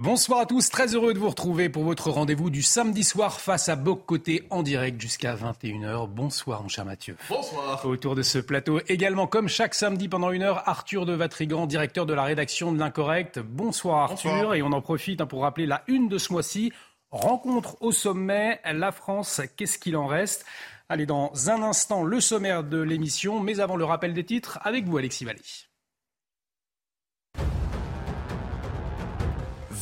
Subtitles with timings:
[0.00, 3.68] Bonsoir à tous, très heureux de vous retrouver pour votre rendez-vous du samedi soir face
[3.68, 6.08] à Boc Côté en direct jusqu'à 21h.
[6.08, 7.16] Bonsoir mon cher Mathieu.
[7.28, 7.86] Bonsoir.
[7.86, 12.06] Autour de ce plateau également, comme chaque samedi pendant une heure, Arthur de Vatrigan, directeur
[12.06, 13.38] de la rédaction de l'Incorrect.
[13.38, 14.54] Bonsoir Arthur, Bonsoir.
[14.56, 16.72] et on en profite hein, pour rappeler la une de ce mois-ci.
[17.12, 20.44] Rencontre au sommet, la France, qu'est-ce qu'il en reste?
[20.88, 24.86] Allez, dans un instant, le sommaire de l'émission, mais avant le rappel des titres, avec
[24.86, 25.40] vous Alexis Vallée.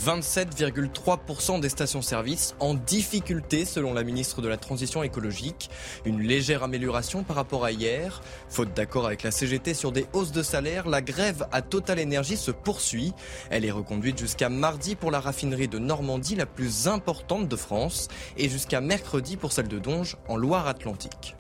[0.05, 5.70] 27,3% des stations-service en difficulté selon la ministre de la Transition écologique.
[6.05, 8.20] Une légère amélioration par rapport à hier.
[8.48, 12.36] Faute d'accord avec la CGT sur des hausses de salaire, la grève à Total Energy
[12.36, 13.12] se poursuit.
[13.50, 18.09] Elle est reconduite jusqu'à mardi pour la raffinerie de Normandie, la plus importante de France,
[18.37, 21.37] et jusqu'à mercredi pour celle de Donge en Loire-Atlantique.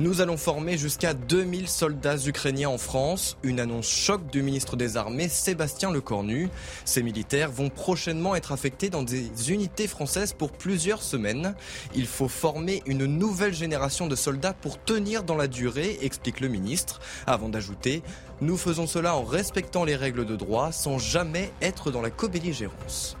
[0.00, 3.36] Nous allons former jusqu'à 2000 soldats ukrainiens en France.
[3.42, 6.48] Une annonce choc du ministre des Armées, Sébastien Lecornu.
[6.86, 11.54] Ces militaires vont prochainement être affectés dans des unités françaises pour plusieurs semaines.
[11.94, 16.48] Il faut former une nouvelle génération de soldats pour tenir dans la durée, explique le
[16.48, 18.02] ministre, avant d'ajouter
[18.40, 23.18] Nous faisons cela en respectant les règles de droit sans jamais être dans la co-belligérance.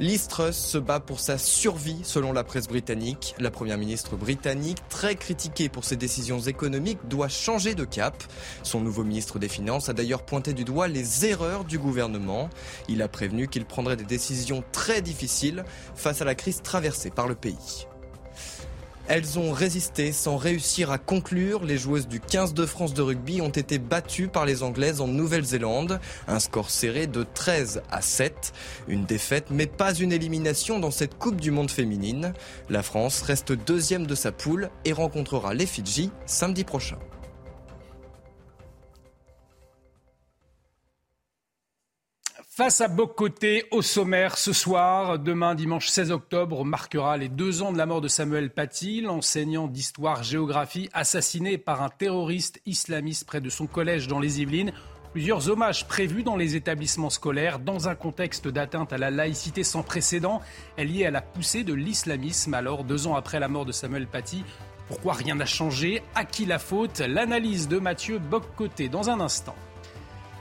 [0.00, 3.34] Liz se bat pour sa survie selon la presse britannique.
[3.40, 8.22] La première ministre britannique, très critiquée pour ses décisions économiques, doit changer de cap.
[8.62, 12.48] Son nouveau ministre des Finances a d'ailleurs pointé du doigt les erreurs du gouvernement.
[12.88, 15.64] Il a prévenu qu'il prendrait des décisions très difficiles
[15.96, 17.87] face à la crise traversée par le pays.
[19.10, 21.64] Elles ont résisté sans réussir à conclure.
[21.64, 25.08] Les joueuses du 15 de France de rugby ont été battues par les Anglaises en
[25.08, 25.98] Nouvelle-Zélande.
[26.26, 28.52] Un score serré de 13 à 7.
[28.86, 32.34] Une défaite mais pas une élimination dans cette Coupe du Monde féminine.
[32.68, 36.98] La France reste deuxième de sa poule et rencontrera les Fidji samedi prochain.
[42.58, 47.70] Face à Bocoté, au sommaire ce soir, demain dimanche 16 octobre, marquera les deux ans
[47.70, 53.48] de la mort de Samuel Paty, l'enseignant d'histoire-géographie assassiné par un terroriste islamiste près de
[53.48, 54.72] son collège dans les Yvelines.
[55.12, 59.84] Plusieurs hommages prévus dans les établissements scolaires dans un contexte d'atteinte à la laïcité sans
[59.84, 60.40] précédent,
[60.78, 62.54] lié à la poussée de l'islamisme.
[62.54, 64.42] Alors, deux ans après la mort de Samuel Paty,
[64.88, 66.02] pourquoi rien n'a changé?
[66.16, 66.98] À qui la faute?
[66.98, 69.54] L'analyse de Mathieu Boccoté dans un instant.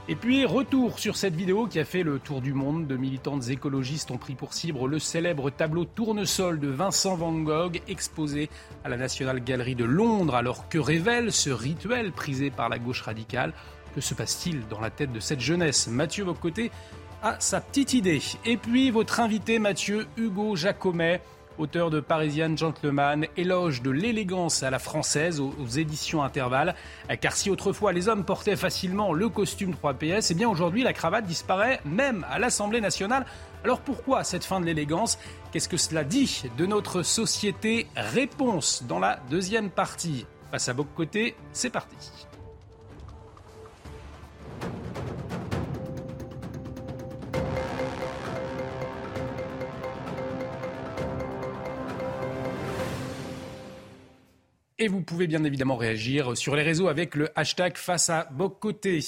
[0.09, 2.87] Et puis, retour sur cette vidéo qui a fait le tour du monde.
[2.87, 7.81] De militantes écologistes ont pris pour cible le célèbre tableau Tournesol de Vincent Van Gogh,
[7.89, 8.49] exposé
[8.85, 10.35] à la National Gallery de Londres.
[10.35, 13.51] Alors, que révèle ce rituel prisé par la gauche radicale?
[13.95, 15.89] Que se passe-t-il dans la tête de cette jeunesse?
[15.89, 16.71] Mathieu Bocoté
[17.21, 18.21] a sa petite idée.
[18.45, 21.21] Et puis, votre invité, Mathieu Hugo Jacomet,
[21.57, 26.75] auteur de Parisian Gentleman, éloge de l'élégance à la française aux, éditions Intervalle.
[27.21, 31.25] Car si autrefois les hommes portaient facilement le costume 3PS, eh bien aujourd'hui la cravate
[31.25, 33.25] disparaît même à l'Assemblée nationale.
[33.63, 35.17] Alors pourquoi cette fin de l'élégance?
[35.51, 37.87] Qu'est-ce que cela dit de notre société?
[37.95, 40.25] Réponse dans la deuxième partie.
[40.51, 41.95] Face à Boc Côté, c'est parti.
[54.79, 58.99] Et vous pouvez bien évidemment réagir sur les réseaux avec le hashtag face à Bocoté.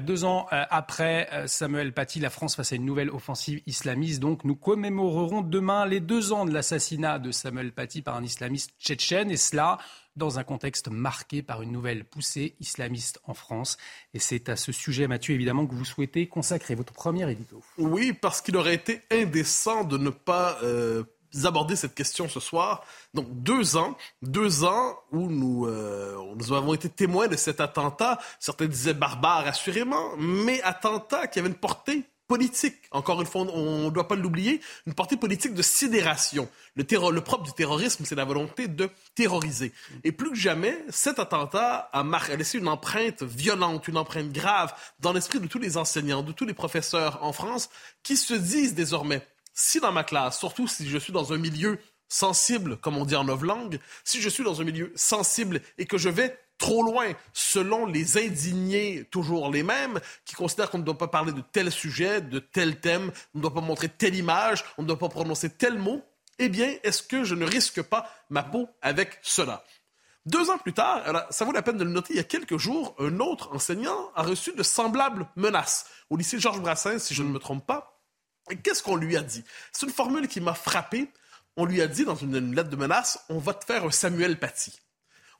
[0.00, 4.18] Deux ans après Samuel Paty, la France face à une nouvelle offensive islamiste.
[4.18, 8.72] Donc nous commémorerons demain les deux ans de l'assassinat de Samuel Paty par un islamiste
[8.80, 9.30] tchétchène.
[9.30, 9.78] Et cela
[10.16, 13.76] dans un contexte marqué par une nouvelle poussée islamiste en France.
[14.14, 17.62] Et c'est à ce sujet, Mathieu, évidemment, que vous souhaitez consacrer votre premier édito.
[17.78, 21.04] Oui, parce qu'il aurait été indécent de ne pas euh,
[21.44, 22.84] aborder cette question ce soir.
[23.12, 28.18] Donc deux ans, deux ans où nous, euh, nous avons été témoins de cet attentat.
[28.38, 32.76] Certains disaient barbare, assurément, mais attentat qui avait une portée politique.
[32.90, 36.48] Encore une fois, on ne doit pas l'oublier, une portée politique de sidération.
[36.74, 39.72] Le, le propre du terrorisme, c'est la volonté de terroriser.
[40.04, 44.72] Et plus que jamais, cet attentat a, a laissé une empreinte violente, une empreinte grave
[45.00, 47.68] dans l'esprit de tous les enseignants, de tous les professeurs en France,
[48.02, 51.78] qui se disent désormais, si dans ma classe, surtout si je suis dans un milieu
[52.08, 55.96] sensible, comme on dit en novlangue, si je suis dans un milieu sensible et que
[55.96, 60.98] je vais trop loin, selon les indignés, toujours les mêmes, qui considèrent qu'on ne doit
[60.98, 64.64] pas parler de tel sujet, de tel thème, on ne doit pas montrer telle image,
[64.78, 66.02] on ne doit pas prononcer tel mot,
[66.38, 69.64] eh bien, est-ce que je ne risque pas ma peau avec cela?
[70.26, 72.56] Deux ans plus tard, ça vaut la peine de le noter, il y a quelques
[72.56, 77.22] jours, un autre enseignant a reçu de semblables menaces au lycée Georges Brassens, si je
[77.22, 77.93] ne me trompe pas.
[78.62, 79.44] Qu'est-ce qu'on lui a dit?
[79.72, 81.10] C'est une formule qui m'a frappé.
[81.56, 84.38] On lui a dit dans une lettre de menace, on va te faire un Samuel
[84.38, 84.72] Paty.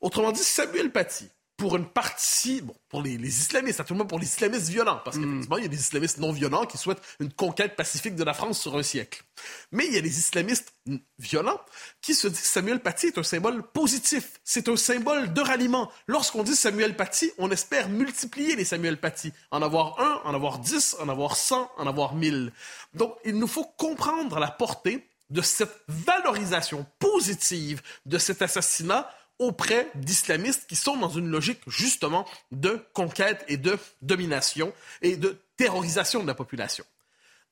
[0.00, 1.28] Autrement dit, Samuel Paty,
[1.64, 5.56] pour une partie, bon, pour les, les islamistes, actuellement pour les islamistes violents, parce qu'effectivement,
[5.56, 8.60] il y a des islamistes non violents qui souhaitent une conquête pacifique de la France
[8.60, 9.24] sur un siècle.
[9.72, 10.74] Mais il y a des islamistes
[11.18, 11.58] violents
[12.02, 15.90] qui se disent Samuel Paty est un symbole positif, c'est un symbole de ralliement.
[16.06, 20.58] Lorsqu'on dit Samuel Paty, on espère multiplier les Samuel Paty, en avoir un, en avoir
[20.58, 22.52] dix, en avoir cent, en avoir mille.
[22.92, 29.90] Donc, il nous faut comprendre la portée de cette valorisation positive de cet assassinat auprès
[29.94, 34.72] d'islamistes qui sont dans une logique justement de conquête et de domination
[35.02, 36.84] et de terrorisation de la population.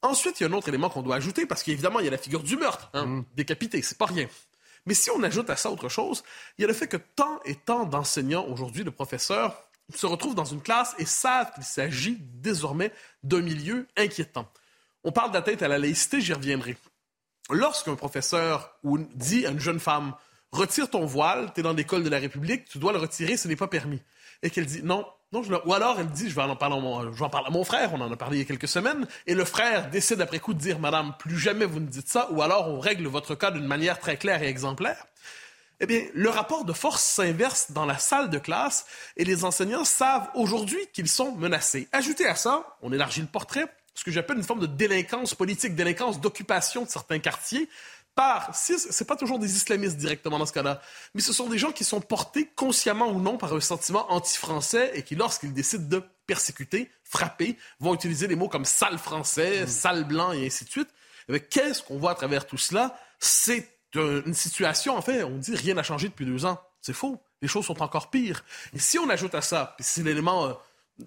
[0.02, 2.12] Ensuite, il y a un autre élément qu'on doit ajouter parce qu'évidemment, il y a
[2.12, 3.24] la figure du meurtre, hein, mm.
[3.34, 4.28] décapité, c'est pas rien.
[4.86, 6.24] Mais si on ajoute à ça autre chose,
[6.58, 10.34] il y a le fait que tant et tant d'enseignants aujourd'hui, de professeurs, se retrouvent
[10.34, 12.92] dans une classe et savent qu'il s'agit désormais
[13.22, 14.50] d'un milieu inquiétant.
[15.04, 16.76] On parle d'atteinte à la laïcité, j'y reviendrai.
[17.50, 18.76] Lorsqu'un professeur
[19.14, 20.14] dit à une jeune femme
[20.52, 23.48] retire ton voile, tu es dans l'école de la République, tu dois le retirer, ce
[23.48, 24.00] n'est pas permis.
[24.42, 26.80] Et qu'elle dit non, non, je ou alors elle dit je vais en parler à
[26.80, 28.46] mon, je vais en parler à mon frère, on en a parlé il y a
[28.46, 31.86] quelques semaines, et le frère décide après coup de dire madame, plus jamais vous ne
[31.86, 35.06] dites ça, ou alors on règle votre cas d'une manière très claire et exemplaire.
[35.80, 39.84] Eh bien, le rapport de force s'inverse dans la salle de classe et les enseignants
[39.84, 41.88] savent aujourd'hui qu'ils sont menacés.
[41.90, 45.74] Ajoutez à ça, on élargit le portrait, ce que j'appelle une forme de délinquance politique,
[45.74, 47.68] délinquance d'occupation de certains quartiers,
[48.14, 50.80] par, si c'est pas toujours des islamistes directement dans ce cas-là,
[51.14, 54.92] mais ce sont des gens qui sont portés consciemment ou non par un sentiment anti-français
[54.94, 59.66] et qui, lorsqu'ils décident de persécuter, frapper, vont utiliser des mots comme sale français, mm.
[59.66, 60.88] sale blanc et ainsi de suite.
[61.28, 62.98] Mais qu'est-ce qu'on voit à travers tout cela?
[63.18, 66.60] C'est une situation, en fait, on dit rien n'a changé depuis deux ans.
[66.80, 67.22] C'est faux.
[67.42, 68.44] Les choses sont encore pires.
[68.74, 70.58] Et si on ajoute à ça, c'est l'élément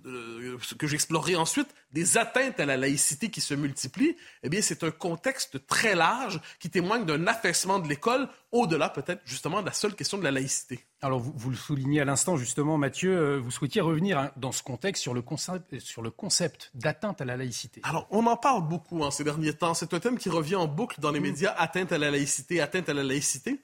[0.06, 4.84] euh, que j'explorerai ensuite, des atteintes à la laïcité qui se multiplient, eh bien, c'est
[4.84, 9.74] un contexte très large qui témoigne d'un affaissement de l'école, au-delà peut-être justement de la
[9.74, 10.86] seule question de la laïcité.
[11.02, 14.52] Alors, vous, vous le soulignez à l'instant, justement, Mathieu, euh, vous souhaitiez revenir hein, dans
[14.52, 17.82] ce contexte sur le concept, sur le concept d'atteinte à la laïcité.
[17.84, 19.76] Alors, on en parle beaucoup en hein, ces derniers temps.
[19.76, 21.24] C'est un thème qui revient en boucle dans les mm.
[21.24, 23.62] médias, atteinte à la laïcité, atteinte à la laïcité.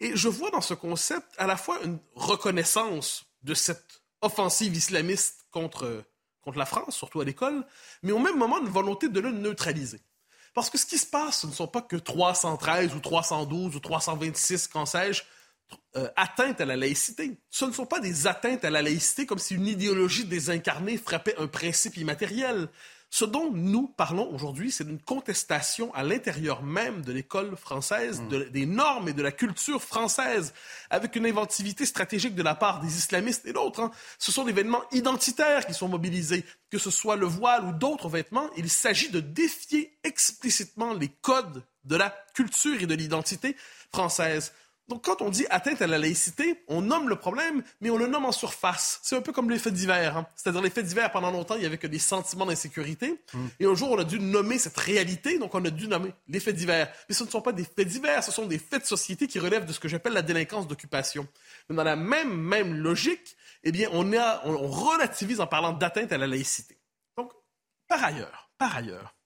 [0.00, 5.46] Et je vois dans ce concept à la fois une reconnaissance de cette offensive islamiste
[5.50, 6.04] contre,
[6.56, 7.66] la France, surtout à l'école,
[8.02, 10.00] mais au même moment une volonté de le neutraliser.
[10.54, 13.80] Parce que ce qui se passe, ce ne sont pas que 313 ou 312 ou
[13.80, 15.24] 326, qu'en sais-je,
[15.96, 17.38] euh, atteintes à la laïcité.
[17.50, 21.36] Ce ne sont pas des atteintes à la laïcité comme si une idéologie désincarnée frappait
[21.38, 22.68] un principe immatériel.
[23.10, 28.50] Ce dont nous parlons aujourd'hui, c'est d'une contestation à l'intérieur même de l'école française, mm.
[28.50, 30.52] des normes et de la culture française,
[30.90, 33.80] avec une inventivité stratégique de la part des islamistes et d'autres.
[33.80, 33.90] Hein.
[34.18, 38.10] Ce sont des vêtements identitaires qui sont mobilisés, que ce soit le voile ou d'autres
[38.10, 38.50] vêtements.
[38.58, 43.56] Il s'agit de défier explicitement les codes de la culture et de l'identité
[43.90, 44.52] française.
[44.88, 48.06] Donc, quand on dit atteinte à la laïcité, on nomme le problème, mais on le
[48.06, 49.00] nomme en surface.
[49.02, 50.16] C'est un peu comme les faits divers.
[50.16, 50.26] Hein.
[50.34, 53.20] C'est-à-dire, les faits divers, pendant longtemps, il n'y avait que des sentiments d'insécurité.
[53.34, 53.46] Mm.
[53.60, 56.40] Et un jour, on a dû nommer cette réalité, donc on a dû nommer les
[56.40, 56.90] faits divers.
[57.08, 59.38] Mais ce ne sont pas des faits divers, ce sont des faits de société qui
[59.38, 61.28] relèvent de ce que j'appelle la délinquance d'occupation.
[61.68, 66.12] Mais dans la même, même logique, eh bien, on, a, on relativise en parlant d'atteinte
[66.12, 66.78] à la laïcité.
[67.18, 67.32] Donc,
[67.88, 69.17] par ailleurs, par ailleurs,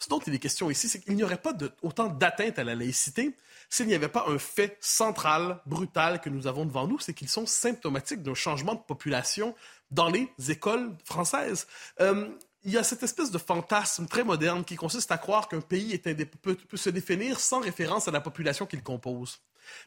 [0.00, 2.74] ce dont il est question ici, c'est qu'il n'y aurait pas autant d'atteinte à la
[2.74, 3.36] laïcité
[3.68, 7.28] s'il n'y avait pas un fait central, brutal que nous avons devant nous, c'est qu'ils
[7.28, 9.54] sont symptomatiques d'un changement de population
[9.92, 11.68] dans les écoles françaises.
[12.00, 12.28] Euh,
[12.64, 15.98] il y a cette espèce de fantasme très moderne qui consiste à croire qu'un pays
[16.42, 19.40] peut, se définir sans référence à la population qu'il compose.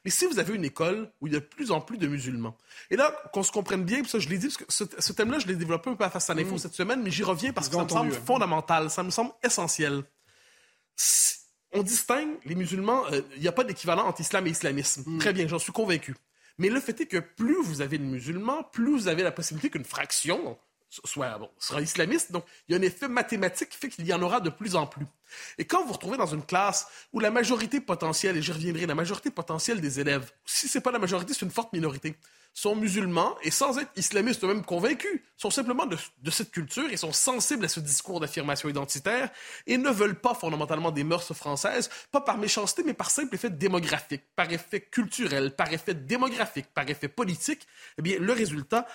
[0.05, 2.07] Mais si vous avez une école où il y a de plus en plus de
[2.07, 2.57] musulmans,
[2.89, 5.47] et là, qu'on se comprenne bien, ça je l'ai dit, parce que ce, thème-là, je
[5.47, 6.59] l'ai développé un peu à face à l'info mm.
[6.59, 10.03] cette semaine, mais j'y reviens parce que ça me semble fondamental, ça me semble essentiel.
[11.71, 15.03] on distingue les musulmans, euh, il n'y a pas d'équivalent entre islam et islamisme.
[15.05, 15.17] Mm.
[15.19, 16.15] Très bien, j'en suis convaincu.
[16.57, 19.69] Mais le fait est que plus vous avez de musulmans, plus vous avez la possibilité
[19.69, 20.57] qu'une fraction
[21.03, 22.31] soit, sera islamiste.
[22.31, 24.75] Donc, il y a un effet mathématique qui fait qu'il y en aura de plus
[24.75, 25.05] en plus.
[25.57, 28.95] Et quand vous retrouvez dans une classe où la majorité potentielle, et j'y reviendrai, la
[28.95, 32.15] majorité potentielle des élèves, si c'est pas la majorité, c'est une forte minorité,
[32.53, 35.97] sont musulmans et sans être islamistes eux-mêmes convaincus, sont simplement de,
[36.29, 39.29] cette culture et sont sensibles à ce discours d'affirmation identitaire
[39.67, 43.49] et ne veulent pas fondamentalement des mœurs françaises, pas par méchanceté, mais par simple effet
[43.49, 47.67] démographique, par effet culturel, par effet démographique, par effet politique.
[47.97, 48.87] Eh bien, le résultat,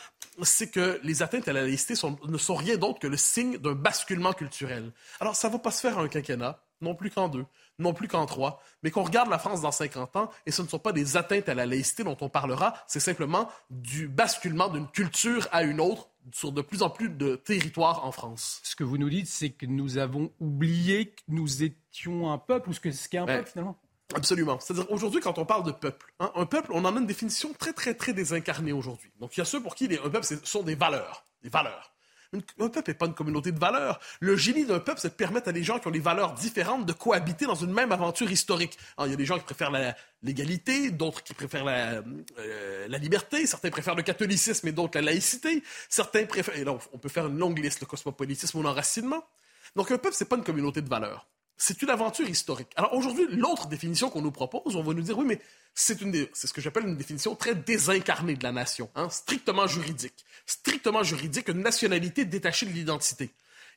[0.43, 1.95] c'est que les atteintes à la laïcité
[2.27, 4.93] ne sont rien d'autre que le signe d'un basculement culturel.
[5.21, 7.45] Alors, ça ne va pas se faire en un quinquennat, non plus qu'en deux,
[7.79, 10.69] non plus qu'en trois, mais qu'on regarde la France dans 50 ans, et ce ne
[10.69, 14.89] sont pas des atteintes à la laïcité dont on parlera, c'est simplement du basculement d'une
[14.89, 18.61] culture à une autre sur de plus en plus de territoires en France.
[18.63, 22.71] Ce que vous nous dites, c'est que nous avons oublié que nous étions un peuple,
[22.71, 23.79] ou ce qu'est un ben, peuple finalement
[24.15, 24.59] Absolument.
[24.59, 27.53] C'est-à-dire aujourd'hui, quand on parle de peuple, hein, un peuple, on en a une définition
[27.53, 29.13] très, très, très désincarnée aujourd'hui.
[29.21, 31.27] Donc il y a ceux pour qui un peuple, ce sont des valeurs.
[31.43, 31.93] Des valeurs.
[32.35, 33.99] Un peuple n'est pas une communauté de valeurs.
[34.21, 36.85] Le génie d'un peuple, c'est de permettre à des gens qui ont des valeurs différentes
[36.85, 38.79] de cohabiter dans une même aventure historique.
[39.03, 39.73] il y a des gens qui préfèrent
[40.23, 45.63] l'égalité, d'autres qui préfèrent euh, la, liberté, certains préfèrent le catholicisme et d'autres la laïcité.
[45.89, 49.25] Certains préfèrent, et là, on peut faire une longue liste, le cosmopolitisme ou l'enracinement.
[49.75, 51.27] Donc un peuple, c'est pas une communauté de valeurs.
[51.61, 52.69] C'est une aventure historique.
[52.77, 55.41] Alors aujourd'hui, l'autre définition qu'on nous propose, on va nous dire, oui, mais
[55.75, 60.25] c'est ce que j'appelle une définition très désincarnée de la nation, hein, strictement juridique.
[60.47, 63.31] Strictement juridique, une nationalité détachée de l'identité.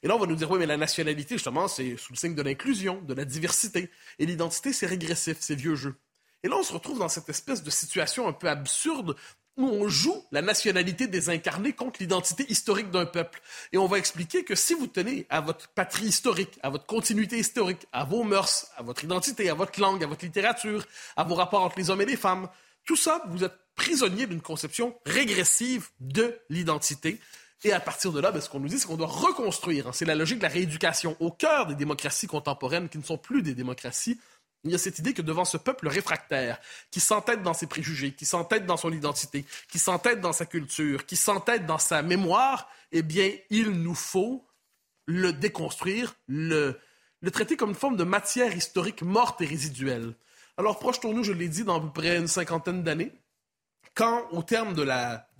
[0.04, 2.36] Et là, on va nous dire, oui, mais la nationalité, justement, c'est sous le signe
[2.36, 3.90] de l'inclusion, de la diversité.
[4.20, 5.96] Et l'identité, c'est régressif, c'est vieux jeu.
[6.44, 9.16] Et là, on se retrouve dans cette espèce de situation un peu absurde
[9.58, 13.42] où on joue la nationalité désincarnée contre l'identité historique d'un peuple.
[13.72, 17.38] Et on va expliquer que si vous tenez à votre patrie historique, à votre continuité
[17.38, 20.86] historique, à vos mœurs, à votre identité, à votre langue, à votre littérature,
[21.18, 22.48] à vos rapports entre les hommes et les femmes,
[22.86, 27.20] tout ça, vous êtes prisonnier d'une conception régressive de l'identité.
[27.64, 29.88] Et à partir de là, ben, ce qu'on nous dit, c'est qu'on doit reconstruire.
[29.88, 29.92] Hein.
[29.94, 33.44] C'est la logique de la rééducation au cœur des démocraties contemporaines qui ne sont plus
[33.44, 34.20] des démocraties
[34.64, 36.60] il y a cette idée que devant ce peuple réfractaire,
[36.92, 41.06] qui s'entête dans ses préjugés, qui s'entête dans son identité, qui s'entête dans sa culture,
[41.06, 44.46] qui s'entête dans sa mémoire, eh bien, il nous faut
[45.08, 46.80] le déconstruire, le,
[47.32, 50.14] traiter comme une forme de matière historique morte et résiduelle.
[50.58, 53.12] Alors, projetons-nous, je l'ai dit, dans à peu près une cinquantaine d'années,
[53.96, 54.88] quand, au terme de,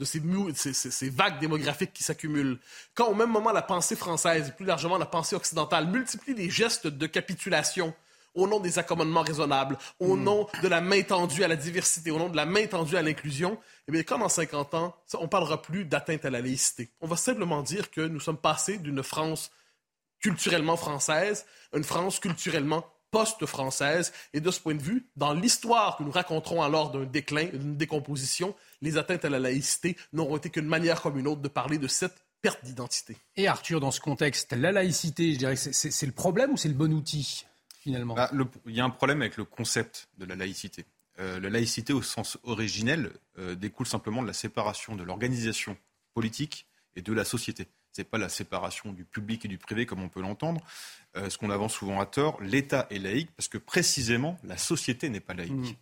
[0.04, 2.60] ces, ces, vagues démographiques qui s'accumulent,
[2.96, 6.50] quand au même moment la pensée française et plus largement la pensée occidentale multiplie les
[6.50, 7.94] gestes de capitulation,
[8.34, 10.24] au nom des accommodements raisonnables, au hmm.
[10.24, 13.02] nom de la main tendue à la diversité, au nom de la main tendue à
[13.02, 13.58] l'inclusion,
[13.88, 16.90] eh bien, comme en 50 ans, on ne parlera plus d'atteinte à la laïcité.
[17.02, 19.52] On va simplement dire que nous sommes passés d'une France
[20.20, 24.14] culturellement française à une France culturellement post-française.
[24.34, 27.76] Et de ce point de vue, dans l'histoire que nous raconterons alors d'un déclin, d'une
[27.76, 31.78] décomposition, les atteintes à la laïcité n'auront été qu'une manière comme une autre de parler
[31.78, 33.18] de cette perte d'identité.
[33.36, 36.74] Et Arthur, dans ce contexte, la laïcité, je dirais c'est le problème ou c'est le
[36.74, 37.46] bon outil?
[37.88, 38.32] Bah,
[38.68, 40.86] il y a un problème avec le concept de la laïcité.
[41.20, 45.78] Euh, la laïcité au sens originel euh, découle simplement de la séparation de l'organisation
[46.14, 47.68] politique et de la société.
[47.94, 50.62] Ce n'est pas la séparation du public et du privé comme on peut l'entendre.
[51.18, 55.10] Euh, ce qu'on avance souvent à tort, l'État est laïque parce que précisément la société
[55.10, 55.52] n'est pas laïque.
[55.52, 55.76] Mmh.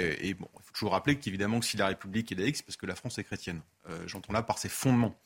[0.00, 2.86] Et, bon, il faut toujours rappeler qu'évidemment, si la République est laïque, c'est parce que
[2.86, 3.60] la France est chrétienne.
[3.90, 5.18] Euh, j'entends là par ses fondements.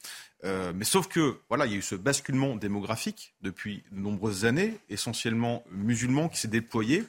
[0.45, 4.47] Euh, mais sauf que, voilà, il y a eu ce basculement démographique depuis de nombreuses
[4.47, 7.05] années, essentiellement musulman, qui s'est déployé.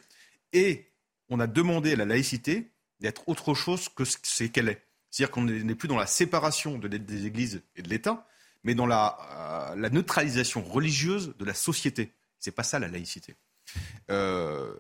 [0.51, 0.89] Et
[1.29, 2.67] on a demandé à la laïcité
[2.99, 4.81] d'être autre chose que ce qu'elle est.
[5.09, 8.27] C'est-à-dire qu'on n'est plus dans la séparation de des églises et de l'État,
[8.63, 9.17] mais dans la,
[9.71, 12.13] euh, la, neutralisation religieuse de la société.
[12.39, 13.35] C'est pas ça la laïcité.
[14.09, 14.73] Euh,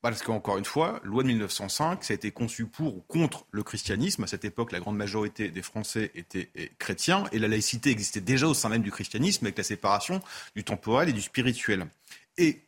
[0.00, 3.62] parce qu'encore une fois, loi de 1905, ça a été conçu pour ou contre le
[3.62, 4.24] christianisme.
[4.24, 8.48] À cette époque, la grande majorité des Français étaient chrétiens et la laïcité existait déjà
[8.48, 10.20] au sein même du christianisme avec la séparation
[10.56, 11.86] du temporel et du spirituel.
[12.36, 12.62] Et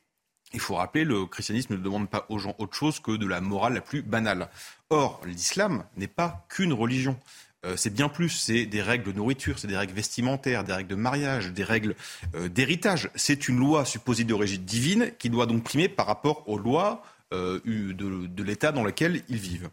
[0.52, 3.40] il faut rappeler, le christianisme ne demande pas aux gens autre chose que de la
[3.40, 4.48] morale la plus banale.
[4.88, 7.18] Or, l'islam n'est pas qu'une religion.
[7.64, 10.90] Euh, c'est bien plus, c'est des règles de nourriture, c'est des règles vestimentaires, des règles
[10.90, 11.94] de mariage, des règles
[12.34, 13.10] euh, d'héritage.
[13.14, 17.02] C'est une loi supposée d'origine divine qui doit donc primer par rapport aux lois
[17.32, 19.70] euh, de, l'état dans lequel ils vivent.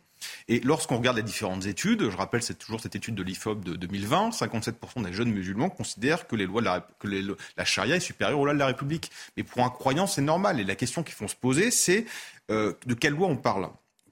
[0.48, 3.76] Et lorsqu'on regarde les différentes études, je rappelle c'est toujours cette étude de l'IFOP de
[3.76, 8.68] 2020, 57% des jeunes musulmans considèrent que, la, charia est supérieure aux lois de la
[8.68, 9.12] République.
[9.36, 10.60] Mais pour un croyant, c'est normal.
[10.60, 12.06] Et la question qu'il faut se poser, c'est
[12.50, 13.70] de quelle loi on parle?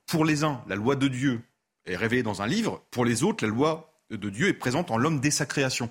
[0.08, 1.42] Pour les uns, la loi de Dieu
[1.90, 2.84] est révélée dans un livre.
[2.92, 5.90] Pour les autres, la loi de Dieu est présente en l'homme dès sa création.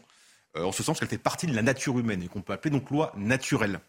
[0.57, 2.71] Euh, en ce sens qu'elle fait partie de la nature humaine et qu'on peut appeler
[2.71, 3.81] donc loi naturelle.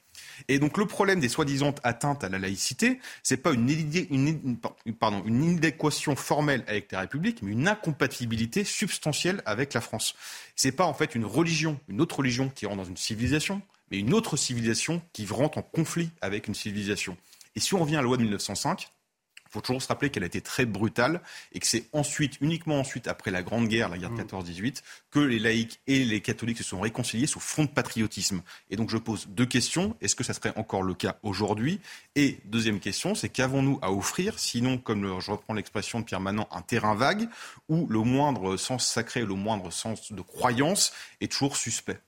[0.49, 3.69] Et donc le problème des soi-disant atteintes à la laïcité, c'est pas une,
[4.09, 4.57] une,
[4.99, 10.15] pardon, une inadéquation formelle avec la République, mais une incompatibilité substantielle avec la France.
[10.55, 13.99] C'est pas en fait une religion, une autre religion qui rentre dans une civilisation, mais
[13.99, 17.15] une autre civilisation qui rentre en conflit avec une civilisation.
[17.55, 18.91] Et si on revient à la loi de 1905,
[19.49, 21.21] il faut toujours se rappeler qu'elle a été très brutale
[21.53, 24.81] et que c'est ensuite, uniquement ensuite, après la Grande Guerre, la guerre de 14-18, mmh.
[25.09, 28.43] que les laïcs et les catholiques se sont réconciliés sous fond de patriotisme.
[28.69, 29.95] Et donc je pose deux questions.
[30.01, 31.81] Est-ce que ça serait encore le cas aujourd'hui?
[32.15, 36.47] Et deuxième question, c'est qu'avons-nous à offrir, sinon, comme je reprends l'expression de Pierre Manant,
[36.51, 37.27] un terrain vague
[37.69, 41.99] où le moindre sens sacré, le moindre sens de croyance est toujours suspect?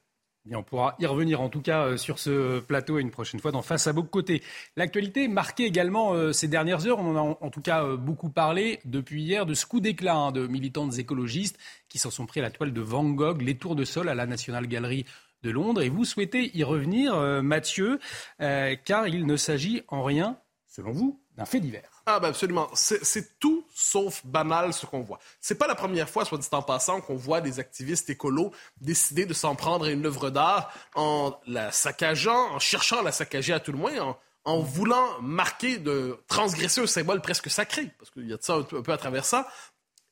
[0.54, 3.62] On pourra y revenir en tout cas euh, sur ce plateau une prochaine fois dans
[3.62, 4.42] Face à beaucoup côtés.
[4.76, 8.30] L'actualité marquée également euh, ces dernières heures, on en a en tout cas euh, beaucoup
[8.30, 11.58] parlé depuis hier de ce coup d'éclat hein, de militantes écologistes
[11.90, 14.16] qui s'en sont pris à la toile de Van Gogh, les tours de sol à
[14.16, 15.06] la National Gallery
[15.44, 15.82] de Londres.
[15.82, 18.00] Et vous souhaitez y revenir, Mathieu,
[18.38, 21.90] car il ne s'agit en rien, selon vous, fait divers.
[22.06, 22.70] Ah ben absolument.
[22.74, 25.20] C'est tout sauf banal ce qu'on voit.
[25.40, 29.26] C'est pas la première fois, soit dit en passant, qu'on voit des activistes écolos décider
[29.26, 33.54] de s'en prendre à une œuvre d'art en la saccageant, en cherchant à la saccager
[33.54, 38.28] à tout le moins, en, voulant marquer, de transgresser un symbole presque sacré, parce qu'il
[38.28, 39.48] y a de ça un, peu à travers ça.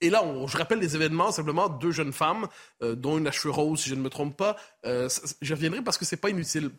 [0.01, 2.47] Et là, je rappelle les événements, simplement deux jeunes femmes,
[2.81, 4.55] euh, dont une à cheveux roses, si je ne me trompe pas.
[4.85, 5.09] Euh,
[5.41, 6.71] je reviendrai parce que c'est pas inutile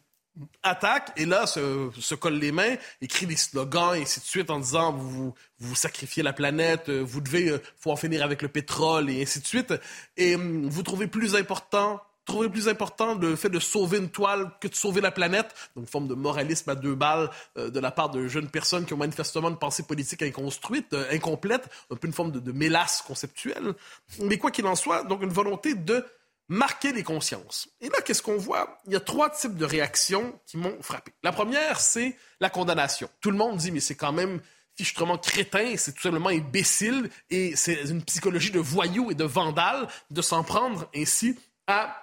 [0.63, 4.59] attaque et là se, colle les mains, écrit des slogans et ainsi de suite en
[4.59, 8.49] disant vous, vous sacrifiez la planète, euh, vous devez, euh, faut en finir avec le
[8.49, 9.75] pétrole et ainsi de suite.
[10.17, 14.53] Et hum, vous trouvez plus important trouvez plus important le fait de sauver une toile
[14.61, 17.81] que de sauver la planète, donc une forme de moralisme à deux balles euh, de
[17.81, 22.07] la part de jeunes personnes qui ont manifestement une pensée politique inconstruite, incomplète, un peu
[22.07, 23.75] une forme de, de mélasse conceptuelle.
[24.21, 26.05] Mais quoi qu'il en soit, donc une volonté de
[26.51, 27.69] marquer les consciences.
[27.81, 28.81] Et là, qu'est-ce qu'on voit?
[28.87, 31.13] Il y a trois types de réactions qui m'ont frappé.
[31.23, 33.09] La première, c'est la condamnation.
[33.21, 34.41] Tout le monde dit, mais c'est quand même
[34.77, 39.87] fichtrement crétin, c'est tout simplement imbécile, et c'est une psychologie de voyou et de vandale
[40.11, 41.39] de s'en prendre ainsi
[41.69, 41.97] à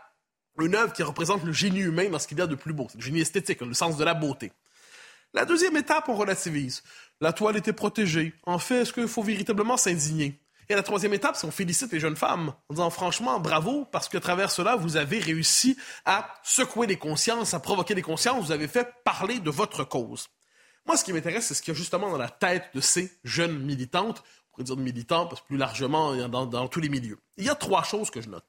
[0.59, 2.87] une œuvre qui représente le génie humain dans ce qu'il y a de plus beau.
[2.89, 4.53] C'est le génie esthétique, le sens de la beauté.
[5.33, 6.83] La deuxième étape, on relativise.
[7.19, 8.33] La toile était protégée.
[8.45, 10.39] En fait, est-ce qu'il faut véritablement s'indigner?
[10.69, 14.09] Et la troisième étape, c'est qu'on félicite les jeunes femmes en disant franchement bravo parce
[14.09, 18.51] qu'à travers cela, vous avez réussi à secouer les consciences, à provoquer les consciences, vous
[18.51, 20.27] avez fait parler de votre cause.
[20.85, 23.11] Moi, ce qui m'intéresse, c'est ce qu'il y a justement dans la tête de ces
[23.23, 27.19] jeunes militantes, on pourrait dire militants, parce que plus largement, dans, dans tous les milieux.
[27.37, 28.45] Il y a trois choses que je note.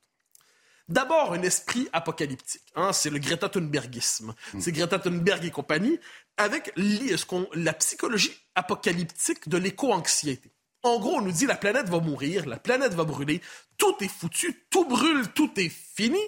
[0.88, 2.62] D'abord, un esprit apocalyptique.
[2.74, 4.34] Hein, c'est le Greta Thunbergisme.
[4.54, 4.60] Mm.
[4.60, 5.98] C'est Greta Thunberg et compagnie
[6.36, 10.50] avec la psychologie apocalyptique de l'éco-anxiété.
[10.82, 13.40] En gros, on nous dit la planète va mourir, la planète va brûler,
[13.78, 16.20] tout est foutu, tout brûle, tout est fini.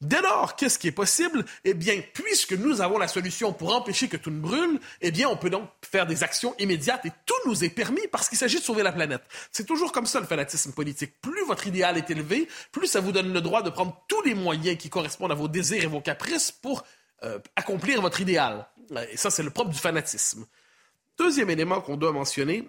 [0.00, 1.44] Dès lors, qu'est-ce qui est possible?
[1.64, 5.28] Eh bien, puisque nous avons la solution pour empêcher que tout ne brûle, eh bien,
[5.30, 8.58] on peut donc faire des actions immédiates et tout nous est permis parce qu'il s'agit
[8.58, 9.22] de sauver la planète.
[9.50, 11.18] C'est toujours comme ça le fanatisme politique.
[11.22, 14.34] Plus votre idéal est élevé, plus ça vous donne le droit de prendre tous les
[14.34, 16.84] moyens qui correspondent à vos désirs et vos caprices pour
[17.22, 18.66] euh, accomplir votre idéal.
[19.10, 20.44] Et ça, c'est le propre du fanatisme.
[21.16, 22.68] Deuxième élément qu'on doit mentionner,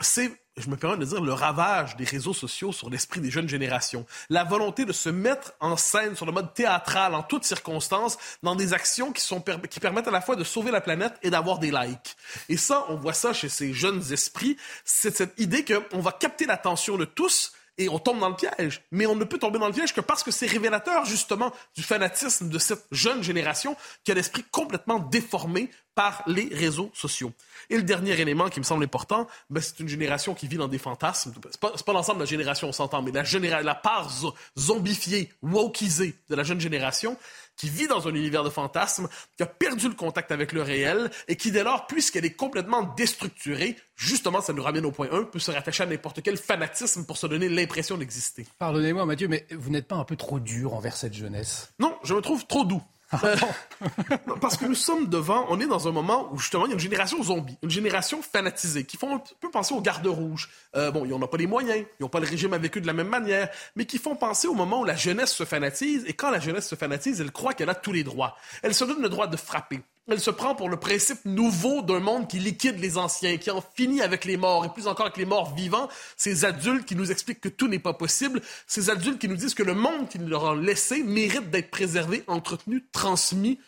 [0.00, 3.48] c'est, je me permets de dire, le ravage des réseaux sociaux sur l'esprit des jeunes
[3.48, 4.06] générations.
[4.28, 8.56] La volonté de se mettre en scène sur le mode théâtral en toutes circonstances, dans
[8.56, 11.58] des actions qui, sont, qui permettent à la fois de sauver la planète et d'avoir
[11.58, 12.16] des likes.
[12.48, 14.56] Et ça, on voit ça chez ces jeunes esprits.
[14.84, 18.82] C'est cette idée qu'on va capter l'attention de tous et on tombe dans le piège.
[18.90, 21.82] Mais on ne peut tomber dans le piège que parce que c'est révélateur justement du
[21.82, 27.32] fanatisme de cette jeune génération qui a l'esprit complètement déformé par les réseaux sociaux.
[27.70, 30.68] Et le dernier élément qui me semble important, ben, c'est une génération qui vit dans
[30.68, 31.32] des fantasmes.
[31.50, 34.10] C'est pas, pas l'ensemble de la génération, on s'entend, mais la, la part
[34.58, 37.16] zombifiée, wokisée de la jeune génération
[37.56, 41.10] qui vit dans un univers de fantasmes, qui a perdu le contact avec le réel
[41.28, 45.24] et qui, dès lors, puisqu'elle est complètement déstructurée, justement, ça nous ramène au point 1,
[45.24, 48.46] peut se rattacher à n'importe quel fanatisme pour se donner l'impression d'exister.
[48.58, 51.72] Pardonnez-moi, Mathieu, mais vous n'êtes pas un peu trop dur envers cette jeunesse?
[51.78, 52.82] Non, je me trouve trop doux.
[54.40, 56.74] Parce que nous sommes devant, on est dans un moment où justement il y a
[56.74, 60.48] une génération zombie, une génération fanatisée, qui font un peu penser aux gardes rouges.
[60.76, 62.86] Euh, bon, ils n'ont pas les moyens, ils n'ont pas le régime avec eux de
[62.86, 66.14] la même manière, mais qui font penser au moment où la jeunesse se fanatise, et
[66.14, 68.36] quand la jeunesse se fanatise, elle croit qu'elle a tous les droits.
[68.62, 72.00] Elle se donne le droit de frapper, elle se prend pour le principe nouveau d'un
[72.00, 75.16] monde qui liquide les anciens, qui en finit avec les morts, et plus encore avec
[75.16, 79.18] les morts vivants, ces adultes qui nous expliquent que tout n'est pas possible, ces adultes
[79.18, 83.58] qui nous disent que le monde qu'ils leur ont laissé mérite d'être préservé, entretenu, transmis.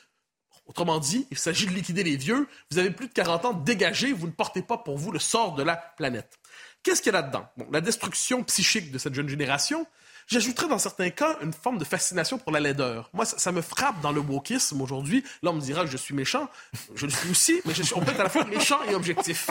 [0.66, 2.48] Autrement dit, il s'agit de liquider les vieux.
[2.70, 5.54] Vous avez plus de 40 ans, dégagez, vous ne portez pas pour vous le sort
[5.54, 6.38] de la planète.
[6.82, 7.46] Qu'est-ce qu'il y a là-dedans?
[7.56, 9.86] Bon, la destruction psychique de cette jeune génération,
[10.26, 13.10] J'ajouterais dans certains cas une forme de fascination pour la laideur.
[13.12, 15.22] Moi, ça, me frappe dans le wokisme aujourd'hui.
[15.42, 16.48] Là, on me dira que je suis méchant.
[16.96, 18.94] Je le suis aussi, mais je suis, on peut être à la fois méchant et
[18.94, 19.48] objectif.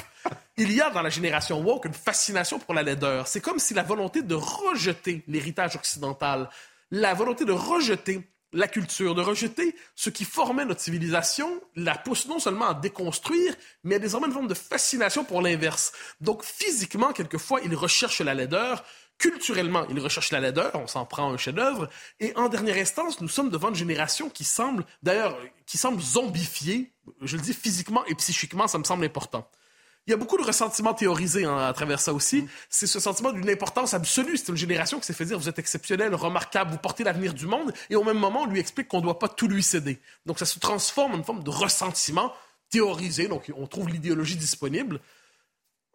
[0.58, 3.28] Il y a dans la génération woke une fascination pour la laideur.
[3.28, 6.50] C'est comme si la volonté de rejeter l'héritage occidental,
[6.92, 12.28] la volonté de rejeter la culture, de rejeter ce qui formait notre civilisation, la pousse
[12.28, 15.92] non seulement à déconstruire, mais à désormais une forme de fascination pour l'inverse.
[16.22, 18.86] Donc physiquement, quelquefois, il recherche la laideur,
[19.18, 23.28] culturellement, il recherche la laideur, on s'en prend un chef-d'œuvre, et en dernière instance, nous
[23.28, 28.16] sommes devant une génération qui semble, d'ailleurs, qui semble zombifiée, je le dis physiquement et
[28.16, 29.50] psychiquement, ça me semble important.
[30.08, 32.44] Il y a beaucoup de ressentiments théorisés hein, à travers ça aussi.
[32.44, 32.48] Mm.
[32.70, 34.38] C'est ce sentiment d'une importance absolue.
[34.38, 37.48] C'est une génération qui s'est fait dire vous êtes exceptionnel, remarquable, vous portez l'avenir du
[37.48, 40.00] monde, et au même moment, on lui explique qu'on ne doit pas tout lui céder.
[40.26, 42.34] Donc ça se transforme en une forme de ressentiment
[42.70, 43.28] théorisé.
[43.28, 45.00] Donc on trouve l'idéologie disponible.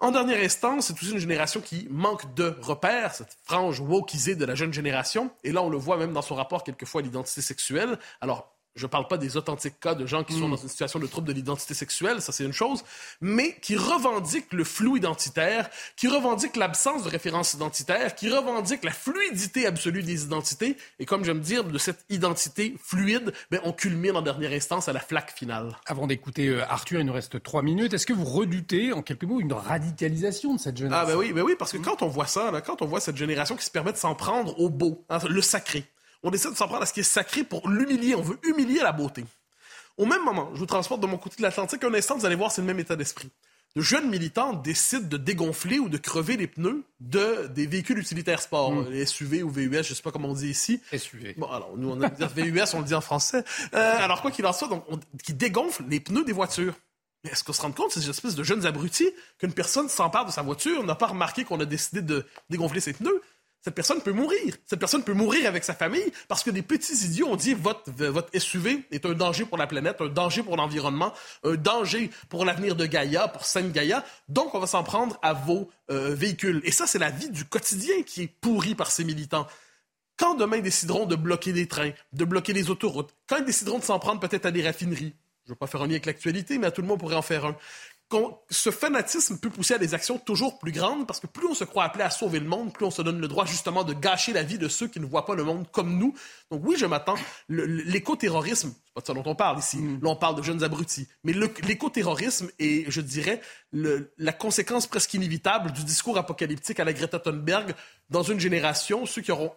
[0.02, 4.46] En dernière instance, c'est aussi une génération qui manque de repères, cette frange wokisée de
[4.46, 5.30] la jeune génération.
[5.44, 7.98] Et là, on le voit même dans son rapport quelquefois à l'identité sexuelle.
[8.22, 10.52] Alors, je ne parle pas des authentiques cas de gens qui sont mm.
[10.52, 12.84] dans une situation de trouble de l'identité sexuelle, ça c'est une chose,
[13.20, 18.92] mais qui revendiquent le flou identitaire, qui revendiquent l'absence de référence identitaire, qui revendiquent la
[18.92, 20.76] fluidité absolue des identités.
[20.98, 24.92] Et comme j'aime dire, de cette identité fluide, ben, on culmine en dernière instance à
[24.92, 25.76] la flaque finale.
[25.86, 27.92] Avant d'écouter euh, Arthur, il nous reste trois minutes.
[27.94, 31.32] Est-ce que vous redoutez, en quelques mots, une radicalisation de cette génération Ah ben oui,
[31.32, 33.64] ben oui, parce que quand on voit ça, là, quand on voit cette génération qui
[33.64, 35.84] se permet de s'en prendre au beau, hein, le sacré,
[36.22, 38.14] on essaie de s'en prendre à ce qui est sacré pour l'humilier.
[38.14, 39.24] On veut humilier la beauté.
[39.96, 41.84] Au même moment, je vous transporte de mon côté de l'Atlantique.
[41.84, 43.30] Un instant, vous allez voir, c'est le même état d'esprit.
[43.76, 48.42] De jeunes militants décident de dégonfler ou de crever les pneus de des véhicules utilitaires
[48.42, 48.90] sport, hmm.
[48.90, 50.80] les SUV ou VUS, je sais pas comment on dit ici.
[50.92, 51.34] SUV.
[51.38, 53.44] Bon, alors nous on a VUS, on le dit en français.
[53.74, 54.84] Euh, alors quoi qu'il en soit, donc
[55.22, 56.74] qui dégonflent les pneus des voitures.
[57.22, 60.26] Mais est-ce qu'on se rend compte, c'est une espèce de jeunes abrutis, qu'une personne s'empare
[60.26, 63.20] de sa voiture, n'a pas remarqué qu'on a décidé de dégonfler ses pneus,
[63.62, 64.54] cette personne peut mourir.
[64.64, 67.90] Cette personne peut mourir avec sa famille parce que des petits idiots ont dit votre,
[67.90, 71.12] votre SUV est un danger pour la planète, un danger pour l'environnement,
[71.44, 74.04] un danger pour l'avenir de Gaïa, pour Sainte Gaïa.
[74.28, 76.62] Donc, on va s'en prendre à vos euh, véhicules.
[76.64, 79.46] Et ça, c'est la vie du quotidien qui est pourrie par ces militants.
[80.16, 83.78] Quand demain ils décideront de bloquer des trains, de bloquer les autoroutes, quand ils décideront
[83.78, 86.06] de s'en prendre peut-être à des raffineries, je ne veux pas faire un lien avec
[86.06, 87.56] l'actualité, mais à tout le monde pourrait en faire un
[88.50, 91.64] ce fanatisme peut pousser à des actions toujours plus grandes parce que plus on se
[91.64, 94.32] croit appelé à sauver le monde, plus on se donne le droit justement de gâcher
[94.32, 96.14] la vie de ceux qui ne voient pas le monde comme nous.
[96.50, 97.14] Donc oui, je m'attends.
[97.48, 99.78] L'écoterrorisme, c'est pas de ça dont on parle ici.
[99.78, 100.00] Mm.
[100.02, 101.06] Là, on parle de jeunes abrutis.
[101.22, 103.40] Mais l'écoterrorisme est, je dirais,
[103.72, 107.74] la conséquence presque inévitable du discours apocalyptique à la Greta Thunberg
[108.08, 109.52] dans une génération, ceux qui auront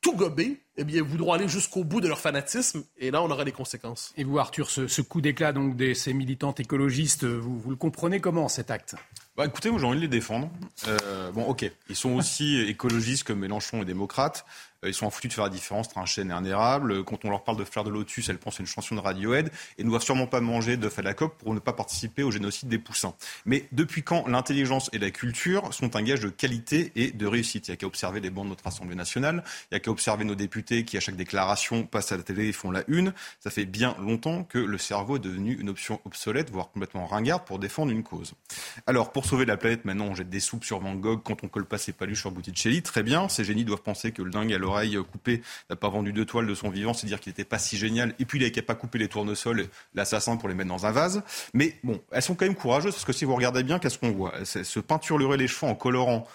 [0.00, 3.44] tout gobé, eh bien, voudront aller jusqu'au bout de leur fanatisme, et là, on aura
[3.44, 4.12] des conséquences.
[4.16, 8.20] Et vous, Arthur, ce, coup d'éclat donc de ces militantes écologistes, vous, vous le comprenez
[8.20, 8.96] comment cet acte?
[9.36, 10.48] Bah, écoutez, moi j'ai envie de les défendre.
[10.86, 14.46] Euh, bon, ok, ils sont aussi écologistes comme Mélenchon et démocrates.
[14.84, 17.04] Euh, ils sont foutus de faire la différence entre un chêne et un érable.
[17.04, 19.50] Quand on leur parle de fleurs de lotus, elles pensent à une chanson de Radiohead
[19.78, 22.78] et ne doivent sûrement pas manger de coque pour ne pas participer au génocide des
[22.78, 23.14] poussins.
[23.44, 27.68] Mais depuis quand l'intelligence et la culture sont un gage de qualité et de réussite?
[27.68, 29.90] Il n'y a qu'à observer les bancs de notre Assemblée nationale, il n'y a qu'à
[29.90, 33.12] observer nos députés qui, à chaque déclaration, passent à la télé et font la une.
[33.40, 37.44] Ça fait bien longtemps que le cerveau est devenu une option obsolète, voire complètement ringarde
[37.44, 38.34] pour défendre une cause.
[38.86, 41.48] Alors, pour sauver la planète, maintenant, on jette des soupes sur Van Gogh quand on
[41.48, 42.82] colle pas ses paluches sur Botticelli.
[42.82, 44.73] Très bien, ces génies doivent penser que le dingue à l'oreille
[45.10, 47.76] coupée n'a pas vendu deux toiles de son vivant, c'est dire qu'il n'était pas si
[47.76, 48.14] génial.
[48.18, 51.22] Et puis, il n'avait pas coupé les tournesols, l'assassin, pour les mettre dans un vase.
[51.52, 54.12] Mais bon, elles sont quand même courageuses parce que si vous regardez bien, qu'est-ce qu'on
[54.12, 54.44] voit?
[54.44, 56.26] Se peinturer les cheveux en colorant,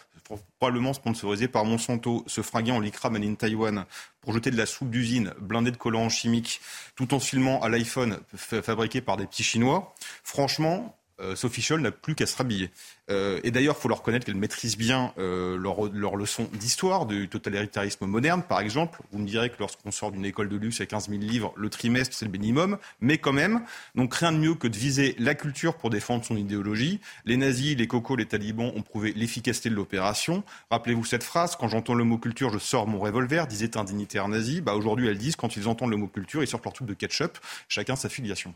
[0.59, 3.85] probablement sponsorisé par Monsanto, se fringuer en lycra made in Taïwan
[4.21, 6.61] pour jeter de la soupe d'usine blindée de collants chimiques
[6.95, 9.95] tout en filmant à l'iPhone fabriqué par des petits Chinois.
[10.23, 12.71] Franchement, euh, Sophie Scholl n'a plus qu'à se rhabiller.
[13.09, 17.05] Euh, et d'ailleurs, il faut leur reconnaître qu'elles maîtrisent bien euh, leur, leur, leçon d'histoire,
[17.05, 18.99] du totalitarisme moderne, par exemple.
[19.11, 21.69] Vous me direz que lorsqu'on sort d'une école de luxe à 15 000 livres, le
[21.69, 23.63] trimestre, c'est le minimum, mais quand même.
[23.95, 26.99] Donc rien de mieux que de viser la culture pour défendre son idéologie.
[27.25, 30.43] Les nazis, les cocos, les talibans ont prouvé l'efficacité de l'opération.
[30.69, 34.27] Rappelez-vous cette phrase, quand j'entends le mot culture, je sors mon revolver, disait un dignitaire
[34.27, 34.61] nazi.
[34.61, 36.93] Bah, Aujourd'hui, elles disent, quand ils entendent le mot culture, ils sortent leur tube de
[36.93, 38.53] ketchup, chacun sa filiation.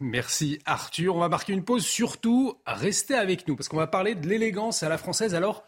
[0.00, 1.16] Merci Arthur.
[1.16, 1.84] On va marquer une pause.
[1.86, 5.34] Surtout, restez avec nous parce qu'on va parler de l'élégance à la française.
[5.34, 5.64] Alors,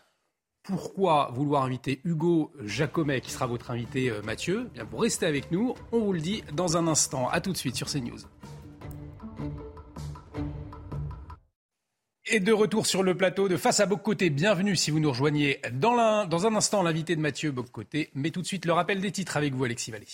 [0.62, 4.66] pourquoi vouloir inviter Hugo Jacomet, qui sera votre invité euh, Mathieu?
[4.68, 5.74] Eh Bien, Vous restez avec nous.
[5.92, 7.28] On vous le dit dans un instant.
[7.30, 8.18] A tout de suite sur CNews.
[12.30, 14.28] Et de retour sur le plateau de Face à Boccoté.
[14.28, 18.10] Bienvenue si vous nous rejoignez dans, dans un instant l'invité de Mathieu Boccoté.
[18.14, 20.04] Mais tout de suite le rappel des titres avec vous Alexis Vallée.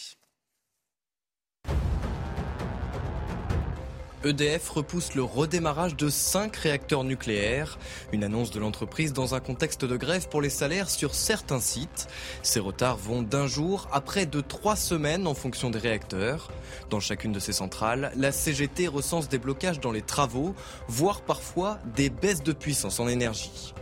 [4.24, 7.78] EDF repousse le redémarrage de cinq réacteurs nucléaires.
[8.12, 12.08] Une annonce de l'entreprise dans un contexte de grève pour les salaires sur certains sites.
[12.42, 16.50] Ces retards vont d'un jour à près de trois semaines en fonction des réacteurs.
[16.88, 20.54] Dans chacune de ces centrales, la CGT recense des blocages dans les travaux,
[20.88, 23.74] voire parfois des baisses de puissance en énergie.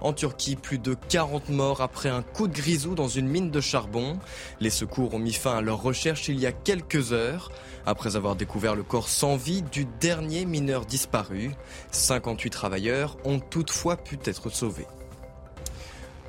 [0.00, 3.60] En Turquie, plus de 40 morts après un coup de grisou dans une mine de
[3.60, 4.18] charbon.
[4.60, 7.50] Les secours ont mis fin à leur recherche il y a quelques heures,
[7.86, 11.50] après avoir découvert le corps sans vie du dernier mineur disparu.
[11.90, 14.86] 58 travailleurs ont toutefois pu être sauvés.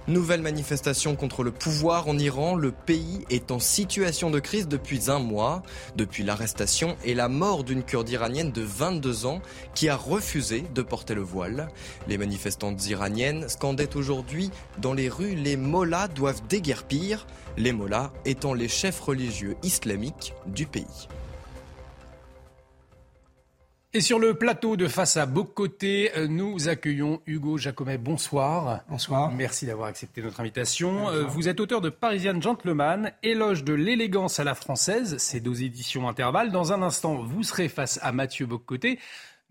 [0.08, 2.56] Nouvelle manifestation contre le pouvoir en Iran.
[2.56, 5.62] Le pays est en situation de crise depuis un mois,
[5.96, 9.42] depuis l'arrestation et la mort d'une kurde iranienne de 22 ans
[9.76, 11.70] qui a refusé de porter le voile.
[12.08, 18.54] Les manifestantes iraniennes scandaient aujourd'hui dans les rues les mollahs doivent déguerpir, les mollahs étant
[18.54, 21.08] les chefs religieux islamiques du pays.
[23.92, 27.98] Et sur le plateau de Face à Bocoté, euh, nous accueillons Hugo Jacomet.
[27.98, 28.82] Bonsoir.
[28.88, 29.32] Bonsoir.
[29.32, 31.10] Merci d'avoir accepté notre invitation.
[31.10, 35.64] Euh, vous êtes auteur de Parisian Gentleman, éloge de l'élégance à la française, c'est deux
[35.64, 36.52] éditions intervalles.
[36.52, 39.00] Dans un instant, vous serez face à Mathieu Bocoté.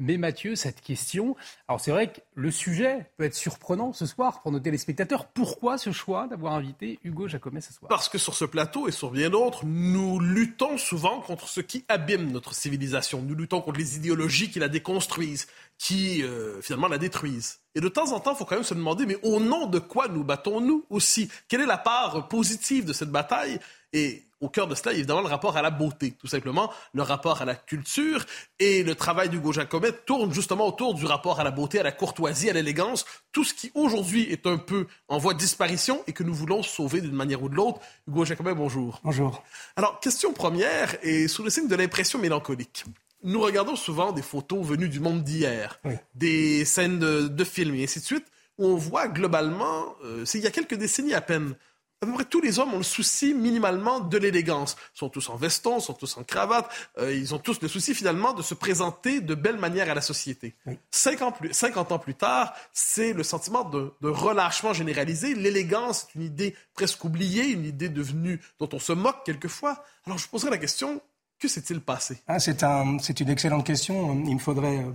[0.00, 1.34] Mais Mathieu, cette question,
[1.66, 5.26] alors c'est vrai que le sujet peut être surprenant ce soir pour nos téléspectateurs.
[5.26, 7.88] Pourquoi ce choix d'avoir invité Hugo Jacomet ce soir?
[7.88, 11.84] Parce que sur ce plateau et sur bien d'autres, nous luttons souvent contre ce qui
[11.88, 13.22] abîme notre civilisation.
[13.22, 17.60] Nous luttons contre les idéologies qui la déconstruisent, qui euh, finalement la détruisent.
[17.74, 19.78] Et de temps en temps, il faut quand même se demander, mais au nom de
[19.78, 21.30] quoi nous battons-nous aussi?
[21.48, 23.60] Quelle est la part positive de cette bataille?
[23.92, 27.42] Et au cœur de cela, évidemment, le rapport à la beauté, tout simplement, le rapport
[27.42, 28.24] à la culture.
[28.58, 31.92] Et le travail d'Hugo Jacomet tourne justement autour du rapport à la beauté, à la
[31.92, 36.12] courtoisie, à l'élégance, tout ce qui aujourd'hui est un peu en voie de disparition et
[36.12, 37.80] que nous voulons sauver d'une manière ou de l'autre.
[38.06, 39.00] Hugo Jacomet, bonjour.
[39.02, 39.42] Bonjour.
[39.76, 42.84] Alors, question première, et sous le signe de l'impression mélancolique.
[43.22, 45.80] Nous regardons souvent des photos venues du monde d'hier,
[46.14, 48.26] des scènes de, films et ainsi de suite,
[48.58, 51.54] où on voit globalement, euh, c'est il y a quelques décennies à peine,
[52.00, 54.76] à peu près tous les hommes ont le souci minimalement de l'élégance.
[54.94, 56.70] Ils sont tous en veston, sont tous en cravate.
[56.98, 60.00] Euh, ils ont tous le souci finalement de se présenter de belle manière à la
[60.00, 60.54] société.
[60.92, 65.34] 50, ans plus tard, c'est le sentiment de, relâchement généralisé.
[65.34, 69.82] L'élégance est une idée presque oubliée, une idée devenue dont on se moque quelquefois.
[70.06, 71.02] Alors je poserai la question,
[71.38, 72.22] que s'est-il passé?
[72.26, 74.22] Ah, C'est une excellente question.
[74.26, 74.78] Il me faudrait...
[74.78, 74.92] Euh,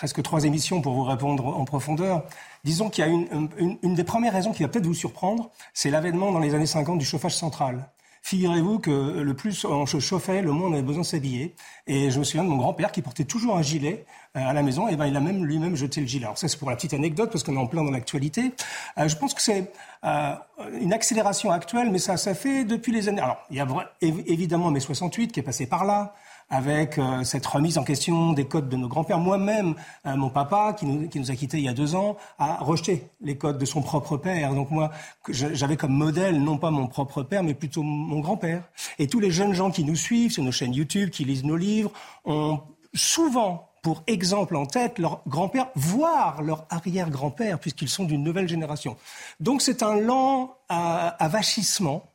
[0.00, 2.24] presque trois émissions pour vous répondre en profondeur.
[2.64, 3.50] Disons qu'il y a une,
[3.82, 6.96] une, des premières raisons qui va peut-être vous surprendre, c'est l'avènement dans les années 50
[6.96, 7.90] du chauffage central.
[8.22, 11.54] Figurez-vous que le plus on se chauffait, le moins on avait besoin de s'habiller.
[11.86, 14.04] Et je me souviens de mon grand-père qui portait toujours un gilet
[14.36, 14.88] euh, à la maison.
[14.88, 16.24] Et ben il a même lui-même jeté le gilet.
[16.24, 18.52] Alors ça c'est pour la petite anecdote parce qu'on est en plein dans l'actualité.
[18.98, 19.72] Euh, je pense que c'est
[20.04, 20.34] euh,
[20.80, 23.22] une accélération actuelle, mais ça ça fait depuis les années.
[23.22, 23.66] Alors il y a
[24.02, 26.14] évidemment mai 68 qui est passé par là
[26.50, 29.20] avec euh, cette remise en question des codes de nos grands-pères.
[29.20, 33.08] Moi-même, euh, mon papa, qui nous, a quittés il y a deux ans, a rejeté
[33.20, 34.52] les codes de son propre père.
[34.54, 34.90] Donc moi,
[35.28, 38.64] j'avais comme modèle non pas mon propre père, mais plutôt mon grand-père.
[38.98, 41.56] Et tous les jeunes gens qui nous suivent sur nos chaînes YouTube, qui lisent nos
[41.56, 41.92] livres,
[42.24, 42.60] ont
[42.94, 48.96] souvent pour exemple en tête leur grand-père, voire leur arrière-grand-père, puisqu'ils sont d'une nouvelle génération.
[49.38, 52.12] Donc c'est un lent euh, avachissement,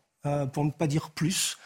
[0.54, 1.60] pour ne pas dire plus,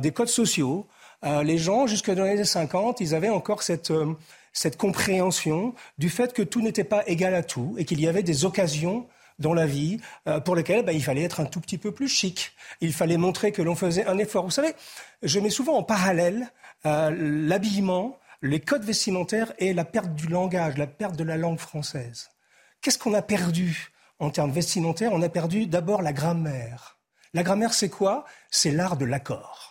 [0.00, 0.86] des codes sociaux,
[1.24, 4.14] euh, les gens, jusque dans les années 50, ils avaient encore cette, euh,
[4.52, 8.22] cette compréhension du fait que tout n'était pas égal à tout et qu'il y avait
[8.22, 9.06] des occasions
[9.38, 12.08] dans la vie euh, pour lesquelles bah, il fallait être un tout petit peu plus
[12.08, 12.52] chic.
[12.80, 14.44] Il fallait montrer que l'on faisait un effort.
[14.44, 14.74] Vous savez,
[15.22, 16.52] je mets souvent en parallèle
[16.84, 22.30] l'habillement, les codes vestimentaires et la perte du langage, la perte de la langue française.
[22.80, 25.12] Qu'est-ce qu'on a perdu en termes vestimentaires?
[25.12, 26.98] On a perdu d'abord la grammaire.
[27.34, 28.24] La grammaire, c'est quoi?
[28.50, 29.67] C'est l'art de l'accord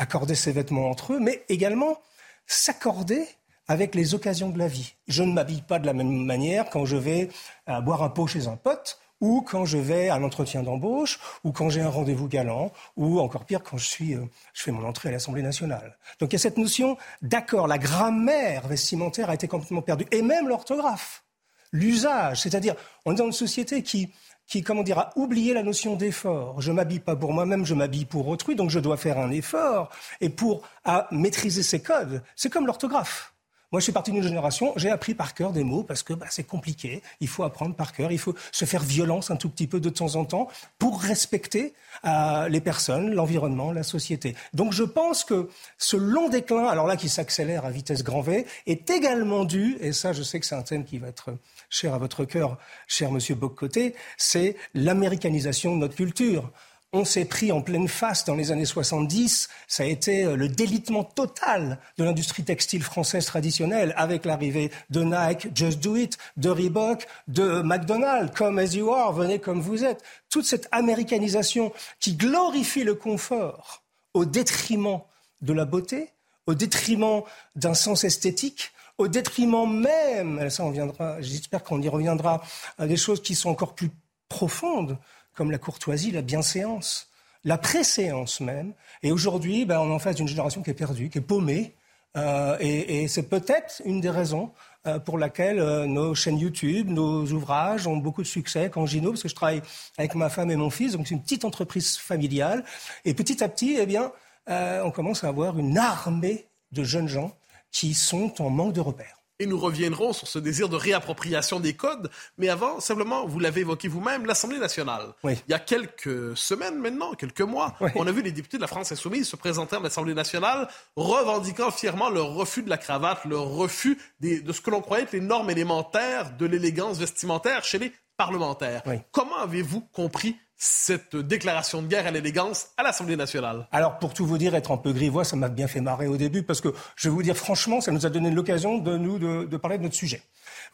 [0.00, 2.00] accorder ses vêtements entre eux, mais également
[2.46, 3.28] s'accorder
[3.68, 4.94] avec les occasions de la vie.
[5.06, 7.28] Je ne m'habille pas de la même manière quand je vais
[7.68, 11.52] euh, boire un pot chez un pote ou quand je vais à l'entretien d'embauche, ou
[11.52, 14.82] quand j'ai un rendez-vous galant, ou encore pire quand je, suis, euh, je fais mon
[14.82, 15.98] entrée à l'Assemblée nationale.
[16.18, 20.22] Donc il y a cette notion d'accord, la grammaire vestimentaire a été complètement perdue, et
[20.22, 21.22] même l'orthographe,
[21.70, 24.10] l'usage, c'est-à-dire on est dans une société qui
[24.50, 26.60] qui, comment dire, a oublié la notion d'effort.
[26.60, 29.90] Je m'habille pas pour moi-même, je m'habille pour autrui, donc je dois faire un effort.
[30.20, 33.32] Et pour à maîtriser ces codes, c'est comme l'orthographe.
[33.72, 36.26] Moi, je suis parti d'une génération, j'ai appris par cœur des mots parce que bah,
[36.28, 37.02] c'est compliqué.
[37.20, 39.88] Il faut apprendre par cœur, il faut se faire violence un tout petit peu de
[39.88, 40.48] temps en temps
[40.80, 41.72] pour respecter
[42.04, 44.34] euh, les personnes, l'environnement, la société.
[44.54, 48.44] Donc, je pense que ce long déclin, alors là, qui s'accélère à vitesse grand V,
[48.66, 51.30] est également dû, et ça, je sais que c'est un thème qui va être
[51.70, 56.52] cher à votre cœur, cher Monsieur Boccoté, c'est l'américanisation de notre culture
[56.92, 59.48] on s'est pris en pleine face dans les années 70.
[59.68, 65.04] Ça a été euh, le délitement total de l'industrie textile française traditionnelle avec l'arrivée de
[65.04, 69.84] Nike, Just Do It, de Reebok, de McDonald's, Come As You Are, venez comme vous
[69.84, 70.02] êtes.
[70.30, 73.82] Toute cette américanisation qui glorifie le confort
[74.14, 75.00] au détriment
[75.42, 76.08] de la beauté,
[76.46, 77.22] au détriment
[77.54, 82.42] d'un sens esthétique, au détriment même, ça on viendra, j'espère qu'on y reviendra,
[82.78, 83.90] à des choses qui sont encore plus
[84.28, 84.98] profondes,
[85.34, 87.08] comme la courtoisie, la bienséance,
[87.44, 88.74] la préséance même.
[89.02, 91.74] Et aujourd'hui, ben, on est en face d'une génération qui est perdue, qui est paumée,
[92.16, 94.50] euh, et, c'est peut-être une des raisons
[94.86, 98.68] euh, pour laquelle euh, nos chaînes YouTube, nos ouvrages ont beaucoup de succès.
[98.68, 99.62] Quand Gino, parce que je travaille
[99.96, 102.64] avec ma femme et mon fils, donc c'est une petite entreprise familiale.
[103.04, 104.12] Et petit à petit, eh bien,
[104.48, 107.36] on commence à avoir une armée de jeunes gens
[107.70, 111.72] qui sont en manque de repères et nous reviendrons sur ce désir de réappropriation des
[111.72, 112.10] codes.
[112.38, 115.14] Mais avant, simplement, vous l'avez évoqué vous-même, l'Assemblée nationale.
[115.24, 118.68] Il y a quelques semaines maintenant, quelques mois, on a vu les députés de la
[118.68, 123.48] France insoumise se présenter à l'Assemblée nationale, revendiquant fièrement leur refus de la cravate, leur
[123.48, 127.92] refus de ce que l'on croyait être les normes élémentaires de l'élégance vestimentaire chez les
[128.18, 128.82] parlementaires.
[129.10, 134.26] Comment avez-vous compris cette déclaration de guerre à l'élégance à l'Assemblée nationale Alors, pour tout
[134.26, 136.68] vous dire, être un peu grivois, ça m'a bien fait marrer au début, parce que
[136.96, 139.78] je vais vous dire franchement, ça nous a donné l'occasion de nous de, de parler
[139.78, 140.22] de notre sujet.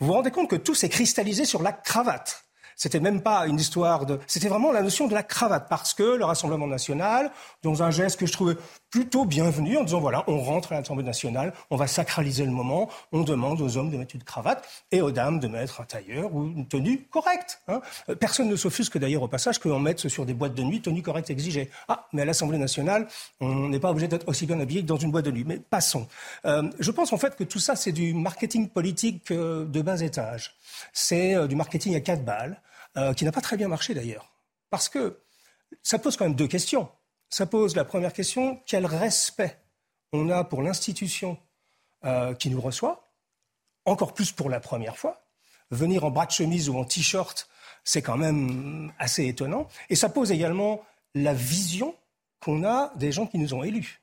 [0.00, 2.45] Vous vous rendez compte que tout s'est cristallisé sur la cravate.
[2.76, 4.20] C'était même pas une histoire de.
[4.26, 7.30] C'était vraiment la notion de la cravate, parce que le Rassemblement national,
[7.62, 8.56] dans un geste que je trouvais
[8.90, 12.90] plutôt bienvenu, en disant voilà, on rentre à l'Assemblée nationale, on va sacraliser le moment,
[13.12, 16.34] on demande aux hommes de mettre une cravate et aux dames de mettre un tailleur
[16.34, 17.60] ou une tenue correcte.
[17.68, 17.80] Hein.
[18.20, 21.30] Personne ne s'offusque d'ailleurs au passage qu'on mette sur des boîtes de nuit tenue correcte
[21.30, 21.70] exigée.
[21.88, 23.08] Ah, mais à l'Assemblée nationale,
[23.40, 25.44] on n'est pas obligé d'être aussi bien habillé que dans une boîte de nuit.
[25.46, 26.06] Mais passons.
[26.44, 30.00] Euh, je pense en fait que tout ça, c'est du marketing politique euh, de bas
[30.00, 30.54] étage.
[30.92, 32.60] C'est euh, du marketing à quatre balles.
[32.96, 34.32] Euh, qui n'a pas très bien marché d'ailleurs.
[34.70, 35.20] Parce que
[35.82, 36.88] ça pose quand même deux questions.
[37.28, 39.60] Ça pose la première question, quel respect
[40.12, 41.36] on a pour l'institution
[42.06, 43.12] euh, qui nous reçoit,
[43.84, 45.26] encore plus pour la première fois.
[45.70, 47.48] Venir en bras de chemise ou en t-shirt,
[47.84, 49.68] c'est quand même assez étonnant.
[49.90, 50.82] Et ça pose également
[51.14, 51.94] la vision
[52.40, 54.00] qu'on a des gens qui nous ont élus.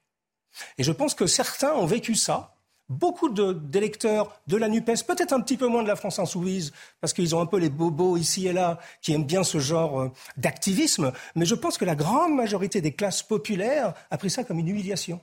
[0.78, 2.53] Et je pense que certains ont vécu ça
[2.94, 7.14] beaucoup d'électeurs de, la NUPES, peut-être un petit peu moins de la France insoumise, parce
[7.14, 10.12] qu'ils ont un peu les bobos ici et là qui aiment bien ce genre euh,
[10.38, 14.60] d'activisme, mais je pense que la grande majorité des classes populaires a pris ça comme
[14.60, 15.20] une humiliation.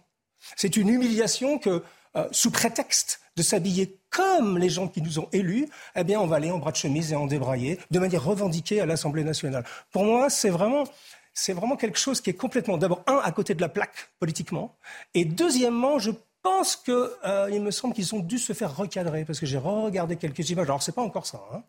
[0.56, 1.82] C'est une humiliation que,
[2.16, 6.26] euh, sous prétexte de s'habiller comme les gens qui nous ont élus, eh bien, on
[6.26, 9.64] va aller en bras de chemise et en débraillé, de manière revendiquée à l'Assemblée nationale.
[9.92, 10.84] Pour moi, c'est vraiment
[11.32, 14.76] c'est vraiment quelque chose qui est complètement, d'abord, un, à côté de la plaque politiquement,
[15.14, 16.10] et deuxièmement, je
[16.42, 20.16] pense qu'il euh, me semble qu'ils ont dû se faire recadrer, parce que j'ai regardé
[20.16, 20.66] quelques images.
[20.66, 21.62] Alors, c'est pas encore ça, hein,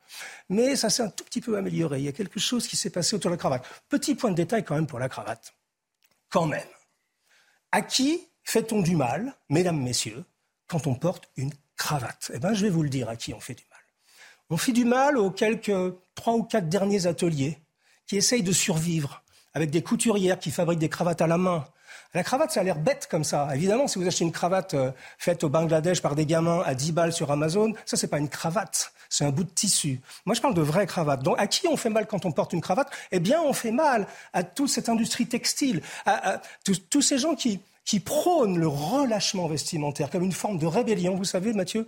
[0.49, 1.99] mais ça s'est un tout petit peu amélioré.
[1.99, 3.65] Il y a quelque chose qui s'est passé autour de la cravate.
[3.89, 5.53] Petit point de détail quand même pour la cravate.
[6.29, 6.67] Quand même.
[7.71, 10.23] À qui fait-on du mal, mesdames, messieurs,
[10.67, 12.31] quand on porte une cravate?
[12.33, 13.79] Eh bien, je vais vous le dire à qui on fait du mal.
[14.49, 17.57] On fait du mal aux quelques trois ou quatre derniers ateliers
[18.05, 21.65] qui essayent de survivre avec des couturières qui fabriquent des cravates à la main,
[22.13, 23.49] la cravate, ça a l'air bête comme ça.
[23.55, 26.91] Évidemment, si vous achetez une cravate euh, faite au Bangladesh par des gamins à 10
[26.91, 28.93] balles sur Amazon, ça, c'est pas une cravate.
[29.09, 30.01] C'est un bout de tissu.
[30.25, 31.23] Moi, je parle de vraies cravates.
[31.23, 32.89] Donc, à qui on fait mal quand on porte une cravate?
[33.11, 36.41] Eh bien, on fait mal à toute cette industrie textile, à,
[36.89, 41.15] tous ces gens qui, qui prônent le relâchement vestimentaire comme une forme de rébellion.
[41.15, 41.87] Vous savez, Mathieu,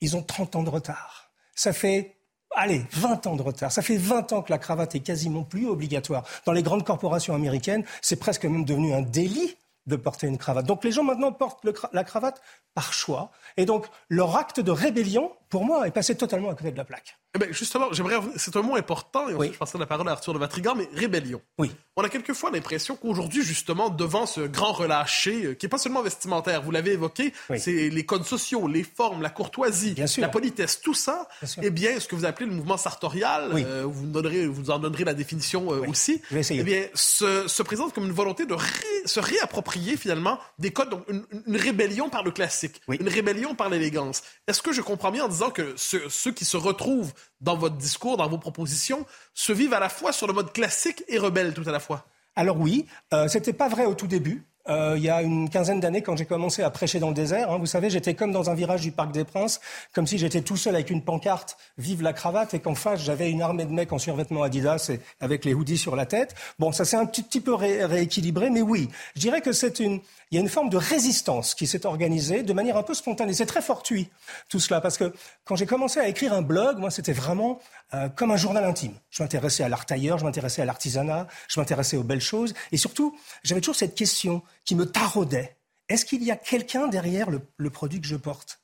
[0.00, 1.30] ils ont 30 ans de retard.
[1.54, 2.17] Ça fait
[2.58, 3.72] allez, 20 ans de retard.
[3.72, 6.24] Ça fait 20 ans que la cravate est quasiment plus obligatoire.
[6.44, 10.66] Dans les grandes corporations américaines, c'est presque même devenu un délit de porter une cravate.
[10.66, 12.42] Donc les gens maintenant portent la cravate
[12.74, 13.30] par choix.
[13.56, 16.84] Et donc leur acte de rébellion, pour moi, est passé totalement à côté de la
[16.84, 17.18] plaque.
[17.34, 18.16] Eh bien, justement, j'aimerais.
[18.36, 20.88] C'est un mot important, et ensuite je passerai la parole à Arthur de Vatrigan, mais
[20.94, 21.40] rébellion.
[21.58, 21.70] Oui.
[21.96, 26.02] On a quelquefois l'impression qu'aujourd'hui, justement, devant ce grand relâché, euh, qui n'est pas seulement
[26.02, 30.94] vestimentaire, vous l'avez évoqué, c'est les codes sociaux, les formes, la courtoisie, la politesse, tout
[30.94, 31.28] ça,
[31.62, 35.04] eh bien, ce que vous appelez le mouvement sartorial, euh, vous, donnerez, vous en donnerez
[35.04, 38.56] la définition euh, aussi, eh bien, se, se, présente comme une volonté de
[39.04, 43.68] se réapproprier, finalement, des codes, donc une, une rébellion par le classique, une rébellion par
[43.68, 44.22] l'élégance.
[44.46, 48.16] Est-ce que je comprends bien en disant que ceux qui se retrouvent dans votre discours,
[48.16, 51.64] dans vos propositions, se vivent à la fois sur le mode classique et rebelle tout
[51.66, 54.44] à la fois Alors oui, euh, c'était pas vrai au tout début.
[54.68, 57.50] Euh, il y a une quinzaine d'années, quand j'ai commencé à prêcher dans le désert,
[57.50, 59.60] hein, vous savez, j'étais comme dans un virage du Parc des Princes,
[59.94, 63.30] comme si j'étais tout seul avec une pancarte Vive la cravate, et qu'en face, j'avais
[63.30, 66.34] une armée de mecs en survêtement Adidas et avec les hoodies sur la tête.
[66.58, 70.00] Bon, ça s'est un petit, petit peu rééquilibré, mais oui, je dirais que c'est une,
[70.30, 73.32] il y a une forme de résistance qui s'est organisée de manière un peu spontanée.
[73.32, 74.08] C'est très fortuit,
[74.48, 75.12] tout cela, parce que
[75.44, 77.58] quand j'ai commencé à écrire un blog, moi, c'était vraiment
[77.94, 78.92] euh, comme un journal intime.
[79.10, 82.76] Je m'intéressais à l'art tailleur, je m'intéressais à l'artisanat, je m'intéressais aux belles choses, et
[82.76, 85.56] surtout, j'avais toujours cette question qui me taraudait.
[85.88, 88.60] Est-ce qu'il y a quelqu'un derrière le produit que je porte?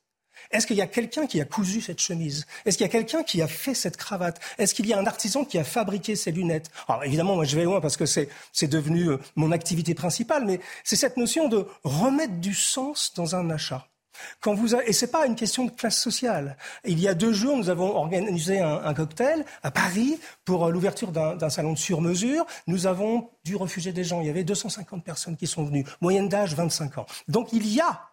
[0.50, 2.44] Est-ce qu'il y a quelqu'un qui a cousu cette chemise?
[2.66, 4.38] Est-ce qu'il y a quelqu'un qui a fait cette cravate?
[4.58, 6.70] Est-ce qu'il y a un artisan qui a fabriqué ces lunettes?
[6.88, 10.44] Alors évidemment, moi je vais loin parce que c'est, c'est devenu euh, mon activité principale,
[10.44, 13.88] mais c'est cette notion de remettre du sens dans un achat.
[14.86, 16.56] Et c'est pas une question de classe sociale.
[16.84, 21.10] Il y a deux jours, nous avons organisé un, cocktail à Paris pour euh, l'ouverture
[21.10, 22.46] d'un salon de sur-mesure.
[22.66, 24.20] Nous avons dû refuser des gens.
[24.20, 27.06] Il y avait 250 personnes qui sont venues, moyenne d'âge 25 ans.
[27.28, 28.08] Donc il y a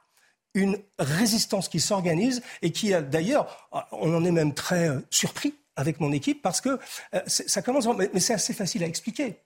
[0.53, 5.99] une résistance qui s'organise et qui, d'ailleurs, on en est même très euh, surpris avec
[5.99, 6.79] mon équipe parce que
[7.13, 9.37] euh, ça commence, mais c'est assez facile à expliquer.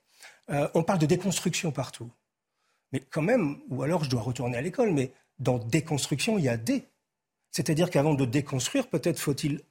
[0.73, 2.09] on parle de déconstruction partout.
[2.91, 6.49] Mais quand même, ou alors je dois retourner à l'école, mais dans déconstruction, il y
[6.49, 6.85] a des.
[7.51, 9.61] C'est-à-dire qu'avant de déconstruire, peut-être faut-il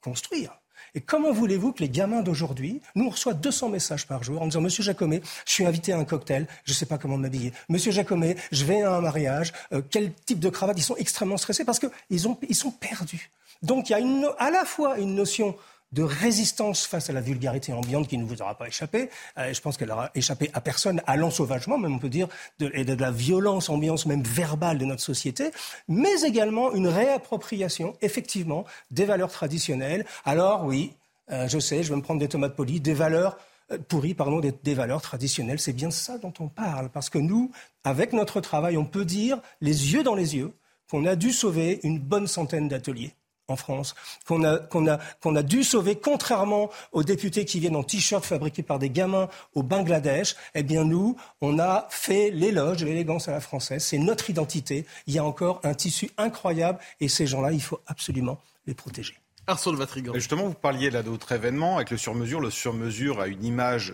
[0.00, 0.58] construire.
[0.94, 4.46] Et comment voulez-vous que les gamins d'aujourd'hui, nous on reçoit 200 messages par jour en
[4.46, 7.52] disant Monsieur Jacomet, je suis invité à un cocktail, je ne sais pas comment m'habiller.
[7.68, 10.78] Monsieur Jacomet, je vais à un mariage, euh, quel type de cravate?
[10.78, 13.30] Ils sont extrêmement stressés parce qu'ils ils sont perdus.
[13.62, 15.56] Donc il y a une, à la fois une notion
[15.92, 19.10] de résistance face à la vulgarité ambiante qui ne vous aura pas échappé.
[19.38, 22.28] Euh, je pense qu'elle aura échappé à personne, à l'ensauvagement, même on peut dire,
[22.58, 25.50] de, et de la violence ambiance même verbale de notre société,
[25.88, 30.06] mais également une réappropriation, effectivement, des valeurs traditionnelles.
[30.24, 30.94] Alors oui,
[31.30, 33.36] euh, je sais, je vais me prendre des tomates polies, des valeurs
[33.70, 35.60] euh, pourries, pardon, des, des valeurs traditionnelles.
[35.60, 37.50] C'est bien ça dont on parle, parce que nous,
[37.84, 40.52] avec notre travail, on peut dire, les yeux dans les yeux,
[40.90, 43.14] qu'on a dû sauver une bonne centaine d'ateliers
[43.48, 43.94] en France,
[44.26, 48.24] qu'on a, qu'on a, qu'on a dû sauver, contrairement aux députés qui viennent en t-shirt
[48.24, 53.28] fabriqués par des gamins au Bangladesh, eh bien nous, on a fait l'éloge de l'élégance
[53.28, 53.84] à la française.
[53.84, 54.86] C'est notre identité.
[55.06, 59.14] Il y a encore un tissu incroyable et ces gens-là, il faut absolument les protéger.
[59.46, 60.14] Arsène Vatrigan.
[60.14, 62.40] Justement, vous parliez là d'autres événements avec le sur-mesure.
[62.40, 63.92] Le sur-mesure a une image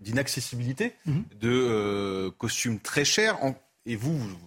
[0.00, 1.24] d'inaccessibilité, mhm.
[1.40, 3.38] de euh, costumes très chers.
[3.84, 4.38] et vous, vous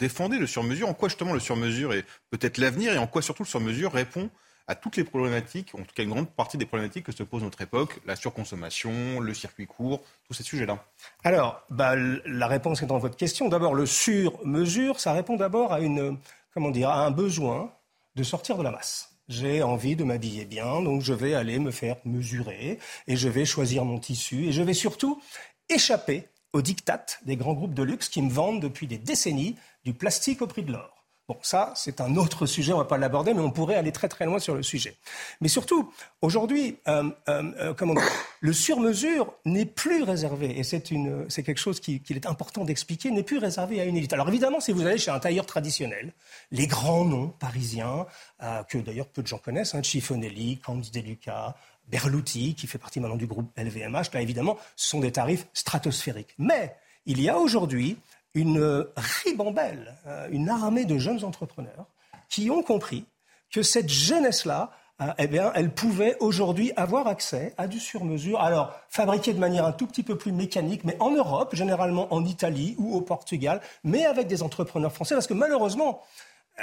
[0.00, 0.88] défendez le sur-mesure.
[0.88, 4.30] En quoi justement le sur-mesure est peut-être l'avenir et en quoi surtout le sur-mesure répond
[4.66, 7.42] à toutes les problématiques, en tout cas une grande partie des problématiques que se pose
[7.42, 10.84] notre époque, la surconsommation, le circuit court, tous ces sujets-là
[11.24, 13.48] Alors, bah, la réponse est dans votre question.
[13.48, 16.16] D'abord, le sur-mesure, ça répond d'abord à, une,
[16.54, 17.72] comment dire, à un besoin
[18.14, 19.10] de sortir de la masse.
[19.28, 22.78] J'ai envie de m'habiller bien, donc je vais aller me faire mesurer
[23.08, 25.20] et je vais choisir mon tissu et je vais surtout
[25.68, 29.94] échapper aux dictates des grands groupes de luxe qui me vendent depuis des décennies du
[29.94, 31.00] plastique au prix de l'or.
[31.30, 33.92] Bon, ça, c'est un autre sujet, on ne va pas l'aborder, mais on pourrait aller
[33.92, 34.96] très très loin sur le sujet.
[35.40, 37.94] Mais surtout, aujourd'hui, euh, euh, comment
[38.40, 43.38] le sur-mesure n'est plus réservé, et c'est, quelque chose qu'il est important d'expliquer, n'est plus
[43.38, 44.12] réservé à une élite.
[44.12, 46.14] Alors évidemment, si vous allez chez un tailleur traditionnel,
[46.50, 48.06] les grands noms parisiens,
[48.42, 51.54] euh, que d'ailleurs peu de gens connaissent, hein, Chiffonelli, Camps Deluca,
[51.86, 56.34] Berluti, qui fait partie maintenant du groupe LVMH, là évidemment, ce sont des tarifs stratosphériques.
[56.38, 56.74] Mais
[57.06, 57.98] il y a aujourd'hui
[58.34, 61.86] une ribambelle, euh, une armée de jeunes entrepreneurs
[62.28, 63.04] qui ont compris
[63.50, 64.70] que cette jeunesse-là,
[65.00, 68.40] euh, eh bien, elle pouvait aujourd'hui avoir accès à du sur-mesure.
[68.40, 72.24] Alors, fabriqué de manière un tout petit peu plus mécanique, mais en Europe, généralement en
[72.24, 76.02] Italie ou au Portugal, mais avec des entrepreneurs français, parce que malheureusement,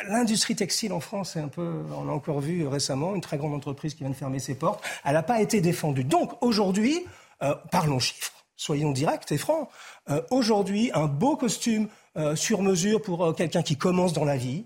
[0.07, 3.53] L'industrie textile en France, c'est un peu, on a encore vu récemment une très grande
[3.53, 4.83] entreprise qui vient de fermer ses portes.
[5.03, 6.03] Elle n'a pas été défendue.
[6.03, 7.05] Donc aujourd'hui,
[7.41, 9.69] euh, parlons chiffres soyons directs et francs.
[10.09, 11.87] Euh, aujourd'hui, un beau costume
[12.17, 14.65] euh, sur mesure pour euh, quelqu'un qui commence dans la vie,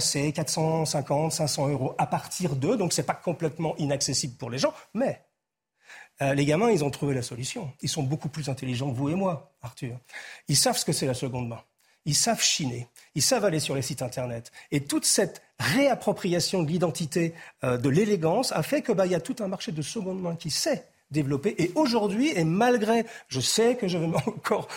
[0.00, 4.74] c'est 450, 500 euros à partir d'eux, donc c'est pas complètement inaccessible pour les gens,
[4.94, 5.22] mais
[6.20, 7.70] les gamins, ils ont trouvé la solution.
[7.80, 9.96] Ils sont beaucoup plus intelligents que vous et moi, Arthur.
[10.48, 11.62] Ils savent ce que c'est la seconde main.
[12.06, 12.88] Ils savent chiner.
[13.14, 14.50] Ils savent aller sur les sites Internet.
[14.72, 19.36] Et toute cette réappropriation de l'identité, de l'élégance, a fait qu'il bah, y a tout
[19.38, 21.54] un marché de seconde main qui sait développé.
[21.58, 24.68] Et aujourd'hui, et malgré, je sais que je vais encore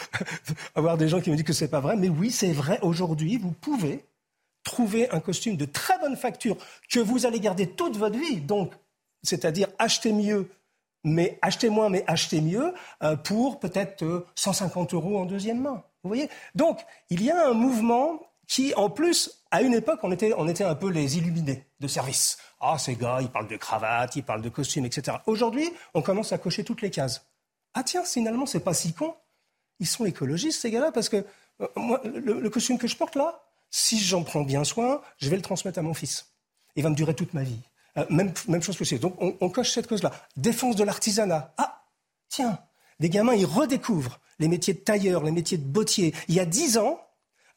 [0.76, 2.80] avoir des gens qui me disent que c'est pas vrai, mais oui, c'est vrai.
[2.82, 4.06] Aujourd'hui, vous pouvez
[4.64, 6.58] trouver un costume de très bonne facture
[6.90, 8.42] que vous allez garder toute votre vie.
[8.42, 8.74] Donc,
[9.24, 10.50] c'est-à-dire acheter mieux,
[11.04, 12.74] mais acheter moins, mais acheter mieux
[13.04, 15.84] euh, pour peut-être 150 euh, euros en deuxième main.
[16.04, 16.30] Vous voyez?
[16.56, 16.80] Donc,
[17.10, 20.64] il y a un mouvement qui, en plus, à une époque, on était, on était
[20.64, 22.38] un peu les illuminés de service.
[22.62, 25.18] Ah, ces gars, ils parlent de cravate, ils parlent de costume, etc.
[25.26, 27.26] Aujourd'hui, on commence à cocher toutes les cases.
[27.74, 29.14] Ah tiens, finalement, c'est pas si con.
[29.80, 31.26] Ils sont écologistes, ces gars-là, parce que
[31.62, 35.36] euh, moi, le, costume que je porte là, si j'en prends bien soin, je vais
[35.36, 36.28] le transmettre à mon fils.
[36.76, 37.60] Il va me durer toute ma vie.
[37.98, 39.00] Euh, même, même chose que c'est.
[39.00, 40.12] Donc, on, coche cette cause-là.
[40.38, 41.54] Défense de l'artisanat.
[41.58, 41.84] Ah,
[42.30, 42.60] tiens,
[43.00, 46.14] des gamins, ils redécouvrent les métiers de tailleur, les métiers de bottier.
[46.30, 47.02] Il y a dix ans,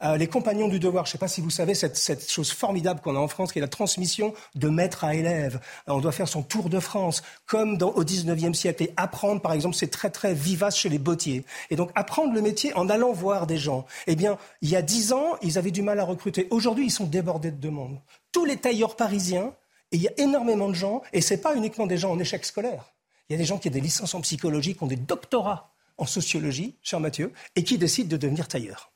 [0.03, 3.01] euh, les compagnons du devoir, je ne sais pas si vous savez cette, chose formidable
[3.01, 5.61] qu'on a en France, qui est la transmission de maître à élève.
[5.87, 8.85] On doit faire son tour de France, comme au 19e siècle.
[8.85, 11.45] Et apprendre, par exemple, c'est très, très vivace chez les bottiers.
[11.71, 13.87] Et donc, apprendre le métier en allant voir des gens.
[14.07, 16.49] Eh bien, il y a dix ans, ils avaient du mal à recruter.
[16.51, 18.01] Aujourd'hui, ils sont débordés de demandes.
[18.33, 19.53] Tous les tailleurs parisiens,
[19.93, 22.19] et il y a énormément de gens, et ce n'est pas uniquement des gens en
[22.19, 22.95] échec scolaire.
[23.29, 25.73] Il y a des gens qui ont des licences en psychologie, qui ont des doctorats
[25.97, 28.91] en sociologie, cher Mathieu, et qui décident de devenir tailleurs.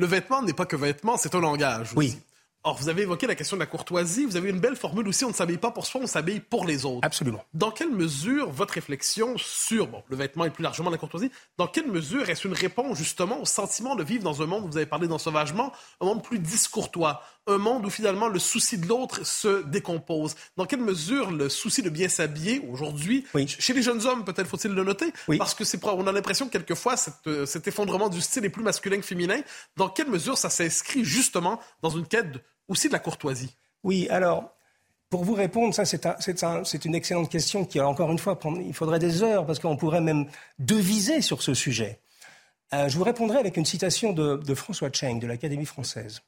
[0.00, 1.90] Le vêtement n'est pas que vêtement, c'est un langage.
[1.94, 2.18] Oui.
[2.62, 4.26] Or, vous avez évoqué la question de la courtoisie.
[4.26, 5.24] Vous avez une belle formule aussi.
[5.24, 7.00] On ne s'habille pas pour soi, on s'habille pour les autres.
[7.02, 7.42] Absolument.
[7.54, 11.66] Dans quelle mesure votre réflexion sur bon, le vêtement et plus largement la courtoisie, dans
[11.66, 14.84] quelle mesure est-ce une réponse justement au sentiment de vivre dans un monde, vous avez
[14.84, 19.62] parlé d'ensauvagement, un monde plus discourtois, un monde où finalement le souci de l'autre se
[19.64, 20.34] décompose?
[20.58, 24.72] Dans quelle mesure le souci de bien s'habiller aujourd'hui, chez les jeunes hommes, peut-être faut-il
[24.72, 26.94] le noter, parce que c'est on a l'impression que quelquefois
[27.26, 29.40] euh, cet effondrement du style est plus masculin que féminin.
[29.78, 32.26] Dans quelle mesure ça s'inscrit justement dans une quête
[32.70, 33.54] aussi de la courtoisie
[33.84, 34.54] Oui, alors
[35.10, 39.00] pour vous répondre, ça c'est un, une excellente question qui, encore une fois, il faudrait
[39.00, 40.26] des heures parce qu'on pourrait même
[40.60, 41.98] deviser sur ce sujet.
[42.72, 46.22] Euh, je vous répondrai avec une citation de, François Cheng de l'Académie française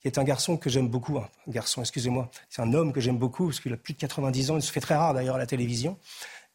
[0.00, 1.16] qui est un garçon que j'aime beaucoup.
[1.16, 2.30] Un garçon, excusez-moi.
[2.50, 4.56] C'est un homme que j'aime beaucoup, parce qu'il a plus de 90 ans.
[4.56, 5.98] Il se fait très rare, d'ailleurs, à la télévision.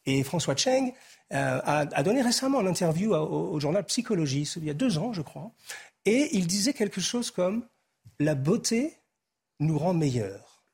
[0.06, 0.92] Et François Cheng
[1.32, 5.22] euh, a, donné récemment une interview au, journal Psychologie, il y a deux ans, je
[5.22, 5.50] crois.
[6.04, 7.66] Et il disait quelque chose comme
[8.20, 9.01] La beauté
[9.66, 10.64] nous rend meilleurs.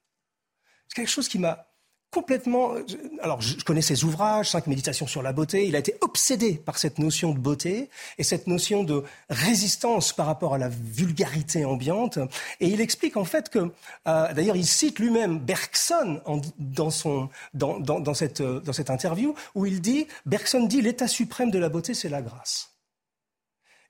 [0.89, 1.69] C'est quelque chose qui m'a
[2.11, 2.75] complètement.
[2.75, 2.85] Euh,
[3.21, 5.67] alors, je connais ses ouvrages, Cinq méditations sur la beauté.
[5.67, 10.27] Il a été obsédé par cette notion de beauté et cette notion de résistance par
[10.27, 12.19] rapport à la vulgarité ambiante.
[12.61, 13.71] Et il explique en fait que,
[14.07, 16.21] euh, d'ailleurs, il cite lui-même Bergson
[16.59, 21.09] dans, son, dans, dans, cette, euh, dans cette interview où il dit Bergson dit l'état
[21.09, 22.73] suprême de la beauté, c'est la grâce.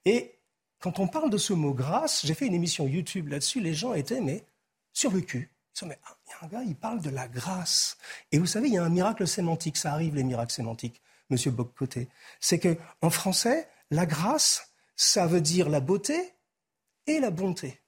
[0.05, 0.35] Et
[0.81, 3.95] quand on parle de ce mot grâce, j'ai fait une émission YouTube là-dessus, les gens
[3.95, 4.45] étaient mais
[4.99, 5.49] sur le cul.
[5.83, 5.97] Mais
[6.27, 7.99] il y a un gars, il parle de la grâce.
[8.33, 9.77] Et vous savez, il y a un miracle sémantique.
[9.77, 12.09] Ça arrive, les miracles sémantiques, monsieur Boccoté.
[12.41, 16.35] C'est que, en français, la grâce, ça veut dire la beauté
[17.07, 17.81] et la bonté.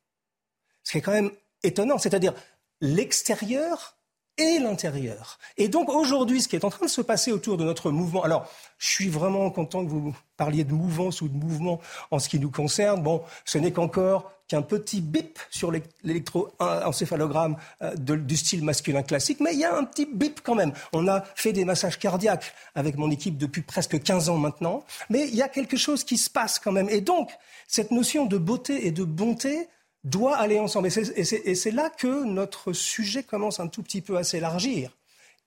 [0.85, 1.33] Ce qui est quand même
[1.65, 1.99] étonnant.
[1.99, 2.33] C'est-à-dire,
[2.81, 3.97] l'extérieur
[4.39, 5.41] et l'intérieur.
[5.57, 8.23] Et donc aujourd'hui, ce qui est en train de se passer autour de notre mouvement,
[8.23, 8.49] alors
[8.79, 11.81] je suis vraiment content que vous parliez de mouvance ou de mouvement
[12.13, 13.03] en ce qui nous concerne.
[13.03, 19.53] Bon, ce n'est qu'encore qu'un petit bip sur l'électroencéphalogramme euh, du style masculin classique, mais
[19.53, 20.73] il y a un petit bip quand même.
[20.93, 25.29] On a fait des massages cardiaques avec mon équipe depuis presque 15 ans maintenant, mais
[25.29, 26.89] il y a quelque chose qui se passe quand même.
[26.91, 27.31] Et donc,
[27.69, 29.69] cette notion de beauté et de bonté,
[30.03, 30.89] doit aller ensemble.
[30.89, 34.97] Et c'est là que notre sujet commence un tout petit peu à s'élargir.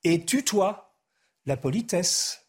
[0.04, 0.94] Et tutoie
[1.48, 2.46] la politesse,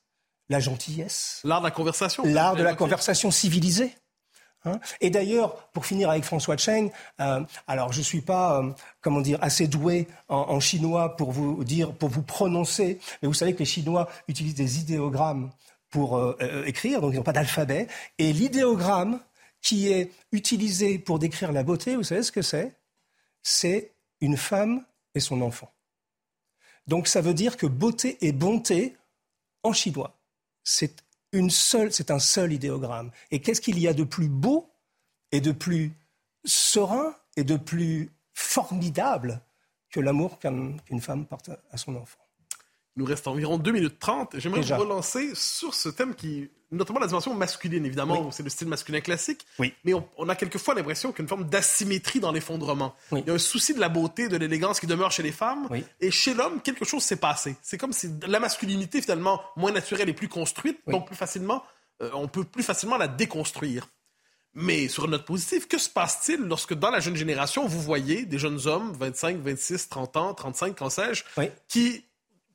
[0.51, 1.41] la gentillesse.
[1.45, 2.23] L'art de la conversation.
[2.27, 3.95] L'art de la conversation civilisée.
[4.67, 4.81] Hein.
[5.01, 6.91] et d'ailleurs, pour finir avec François Cheng,
[7.21, 8.71] euh, alors je ne suis pas, euh,
[9.03, 13.53] comment dire, assez doué en, chinois pour vous dire, pour vous prononcer, mais vous savez
[13.55, 15.51] que les Chinois utilisent des idéogrammes
[15.91, 17.89] pour euh, écrire, donc ils n'ont pas d'alphabet.
[18.19, 19.21] Et l'idéogramme,
[19.61, 22.77] qui est utilisé pour décrire la beauté, vous savez ce que c'est?
[23.43, 24.85] C'est une femme
[25.15, 25.73] et son enfant.
[26.87, 28.97] Donc ça veut dire que beauté et bonté,
[29.63, 30.19] en chinois,
[30.63, 31.04] c'est
[31.35, 33.11] une seule, c'est un seul idéogramme.
[33.31, 34.71] Et qu'est-ce qu'il y a de plus beau
[35.33, 35.93] et de plus
[36.45, 39.43] serein et de plus formidable
[39.91, 42.21] que l'amour qu'une femme porte à son enfant?
[42.97, 44.39] Il nous reste environ 2 minutes 30.
[44.39, 48.69] J'aimerais vous relancer sur ce thème qui, notamment la dimension masculine, évidemment, c'est le style
[48.69, 49.47] masculin classique.
[49.59, 49.73] Oui.
[49.85, 52.95] Mais on, a quelquefois l'impression qu'il y a une forme d'asymétrie dans l'effondrement.
[53.13, 55.69] Il y a un souci de la beauté, de l'élégance qui demeure chez les femmes.
[56.01, 57.57] Et chez l'homme, quelque chose s'est passé.
[57.63, 61.65] C'est comme si la masculinité, finalement, moins naturelle et plus construite, donc plus facilement,
[62.03, 63.89] euh, on peut plus facilement la déconstruire.
[64.55, 68.25] Mais sur une note positive, que se passe-t-il lorsque dans la jeune génération, vous voyez
[68.25, 71.25] des jeunes hommes, 25, 26, 30 ans, 35, quand sais-je,
[71.67, 72.05] qui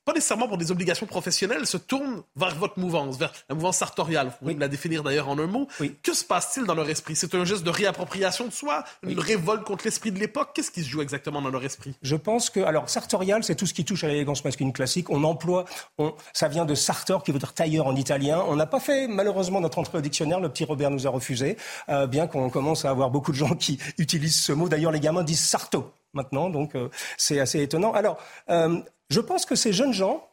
[0.10, 4.28] pas nécessairement pour des obligations professionnelles, se tournent vers votre mouvance, vers la mouvance sartoriale.
[4.28, 5.68] Vous pouvez la définir d'ailleurs en un mot.
[6.01, 7.16] Que se passe-t-il dans leur esprit?
[7.16, 10.49] C'est un geste de réappropriation de soi, une révolte contre l'esprit de l'époque?
[10.55, 11.93] Qu'est-ce qui se joue exactement dans leur esprit?
[12.01, 15.12] Je pense que, alors, sartorial, c'est tout ce qui touche à l'élégance masculine classique.
[15.12, 15.66] On emploie,
[15.99, 18.43] on, ça vient de sartor, qui veut dire tailleur en italien.
[18.47, 20.39] On n'a pas fait, malheureusement, notre entrée au dictionnaire.
[20.39, 21.55] Le petit Robert nous a refusé,
[21.89, 24.70] euh, bien qu'on commence à avoir beaucoup de gens qui utilisent ce mot.
[24.70, 27.93] D'ailleurs, les gamins disent sarto maintenant, donc euh, c'est assez étonnant.
[27.93, 28.18] Alors,
[28.49, 28.80] euh,
[29.10, 30.28] je pense que ces jeunes gens,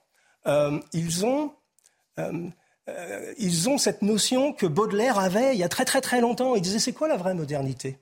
[0.47, 1.55] euh, ils ont
[2.19, 2.49] euh,
[2.89, 6.55] euh, ils ont cette notion que Baudelaire avait il y a très très très longtemps.
[6.55, 7.99] Il disait c'est quoi la vraie modernité?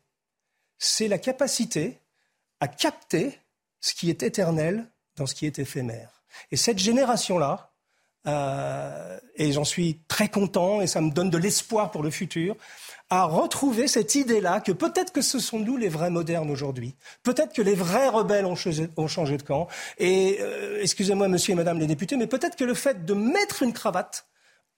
[0.78, 1.98] C'est la capacité
[2.60, 3.38] à capter
[3.80, 6.22] ce qui est éternel dans ce qui est éphémère.
[6.50, 7.70] Et cette génération-là,
[9.36, 12.56] et j'en suis très content et ça me donne de l'espoir pour le futur,
[13.10, 16.94] à retrouver cette idée-là que peut-être que ce sont nous les vrais modernes aujourd'hui.
[17.22, 19.68] Peut-être que les vrais rebelles ont changé, de camp.
[19.98, 23.62] Et euh, excusez-moi, monsieur et madame les députés, mais peut-être que le fait de mettre
[23.62, 24.26] une cravate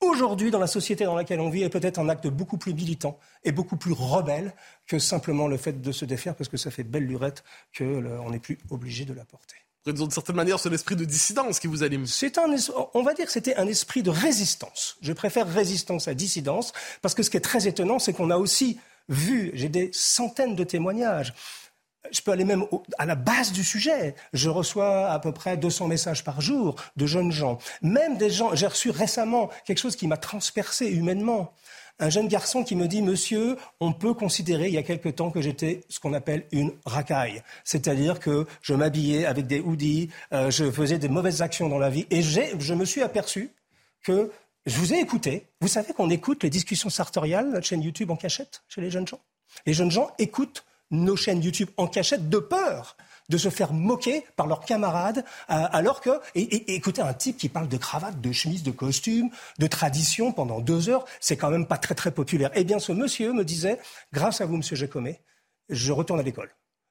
[0.00, 3.18] aujourd'hui dans la société dans laquelle on vit est peut-être un acte beaucoup plus militant
[3.44, 4.54] et beaucoup plus rebelle
[4.86, 7.44] que simplement le fait de se défaire parce que ça fait belle lurette
[7.76, 11.66] qu'on n'est plus obligé de la porter d'une certaine manière, c'est l'esprit de dissidence qui
[11.66, 12.06] vous anime.
[12.06, 12.46] C'est un,
[12.94, 14.96] on va dire que c'était un esprit de résistance.
[15.00, 16.72] Je préfère résistance à dissidence,
[17.02, 18.78] parce que ce qui est très étonnant, c'est qu'on a aussi
[19.08, 21.32] vu, j'ai des centaines de témoignages,
[22.12, 22.64] je peux aller même
[22.98, 24.14] à la base du sujet.
[24.32, 27.58] Je reçois à peu près 200 messages par jour de jeunes gens.
[27.82, 31.52] Même des gens, j'ai reçu récemment quelque chose qui m'a transpercé humainement.
[31.98, 35.30] Un jeune garçon qui me dit, monsieur, on peut considérer il y a quelque temps
[35.30, 37.42] que j'étais ce qu'on appelle une racaille.
[37.64, 41.88] C'est-à-dire que je m'habillais avec des hoodies, euh, je faisais des mauvaises actions dans la
[41.88, 42.06] vie.
[42.10, 43.50] Et je me suis aperçu
[44.02, 44.30] que
[44.66, 45.46] je vous ai écouté.
[45.60, 49.06] Vous savez qu'on écoute les discussions sartoriales, notre chaîne YouTube en cachette chez les jeunes
[49.06, 49.20] gens?
[49.64, 52.96] Les jeunes gens écoutent nos chaînes YouTube en cachette de peur
[53.28, 57.48] de se faire moquer par leurs camarades, euh, alors que, et, écoutez, un type qui
[57.48, 61.66] parle de cravate, de chemise, de costume, de tradition pendant deux heures, c'est quand même
[61.66, 62.50] pas très très populaire.
[62.54, 63.80] Eh bien, ce monsieur me disait,
[64.12, 65.20] grâce à vous, monsieur Jacomé,
[65.68, 66.50] je retourne à l'école.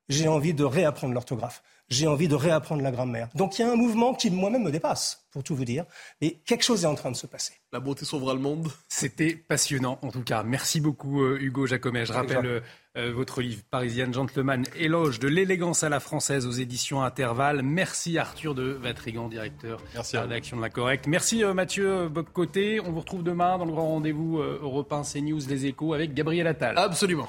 [0.10, 1.64] J'ai envie de réapprendre l'orthographe.
[1.88, 3.30] J'ai envie de réapprendre la grammaire.
[3.36, 5.86] Donc il y a un mouvement qui moi-même me dépasse, pour tout vous dire.
[6.20, 7.54] Et quelque chose est en train de se passer.
[7.72, 8.70] La beauté sauvera le monde.
[8.88, 10.42] C'était passionnant, en tout cas.
[10.42, 12.06] Merci beaucoup, euh, Hugo Jacomet.
[12.08, 12.64] Je rappelle
[12.98, 17.62] euh, votre livre Parisienne Gentleman, éloge de l'élégance à la française aux éditions Intervalle.
[17.62, 21.06] Merci Arthur de Vatrigan, directeur de la rédaction de La Correcte.
[21.06, 22.80] Merci euh, Mathieu Boccoté.
[22.80, 26.76] On vous retrouve demain dans le grand rendez-vous européen CNews Les Échos avec Gabriel Attal.
[26.80, 27.28] Absolument.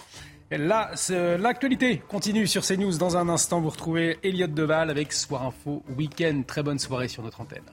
[0.51, 0.93] Là,
[1.39, 2.99] l'actualité continue sur CNews.
[2.99, 6.43] Dans un instant, vous retrouvez Elliot Deval avec Soir Info Week-end.
[6.47, 7.65] Très bonne soirée sur notre antenne.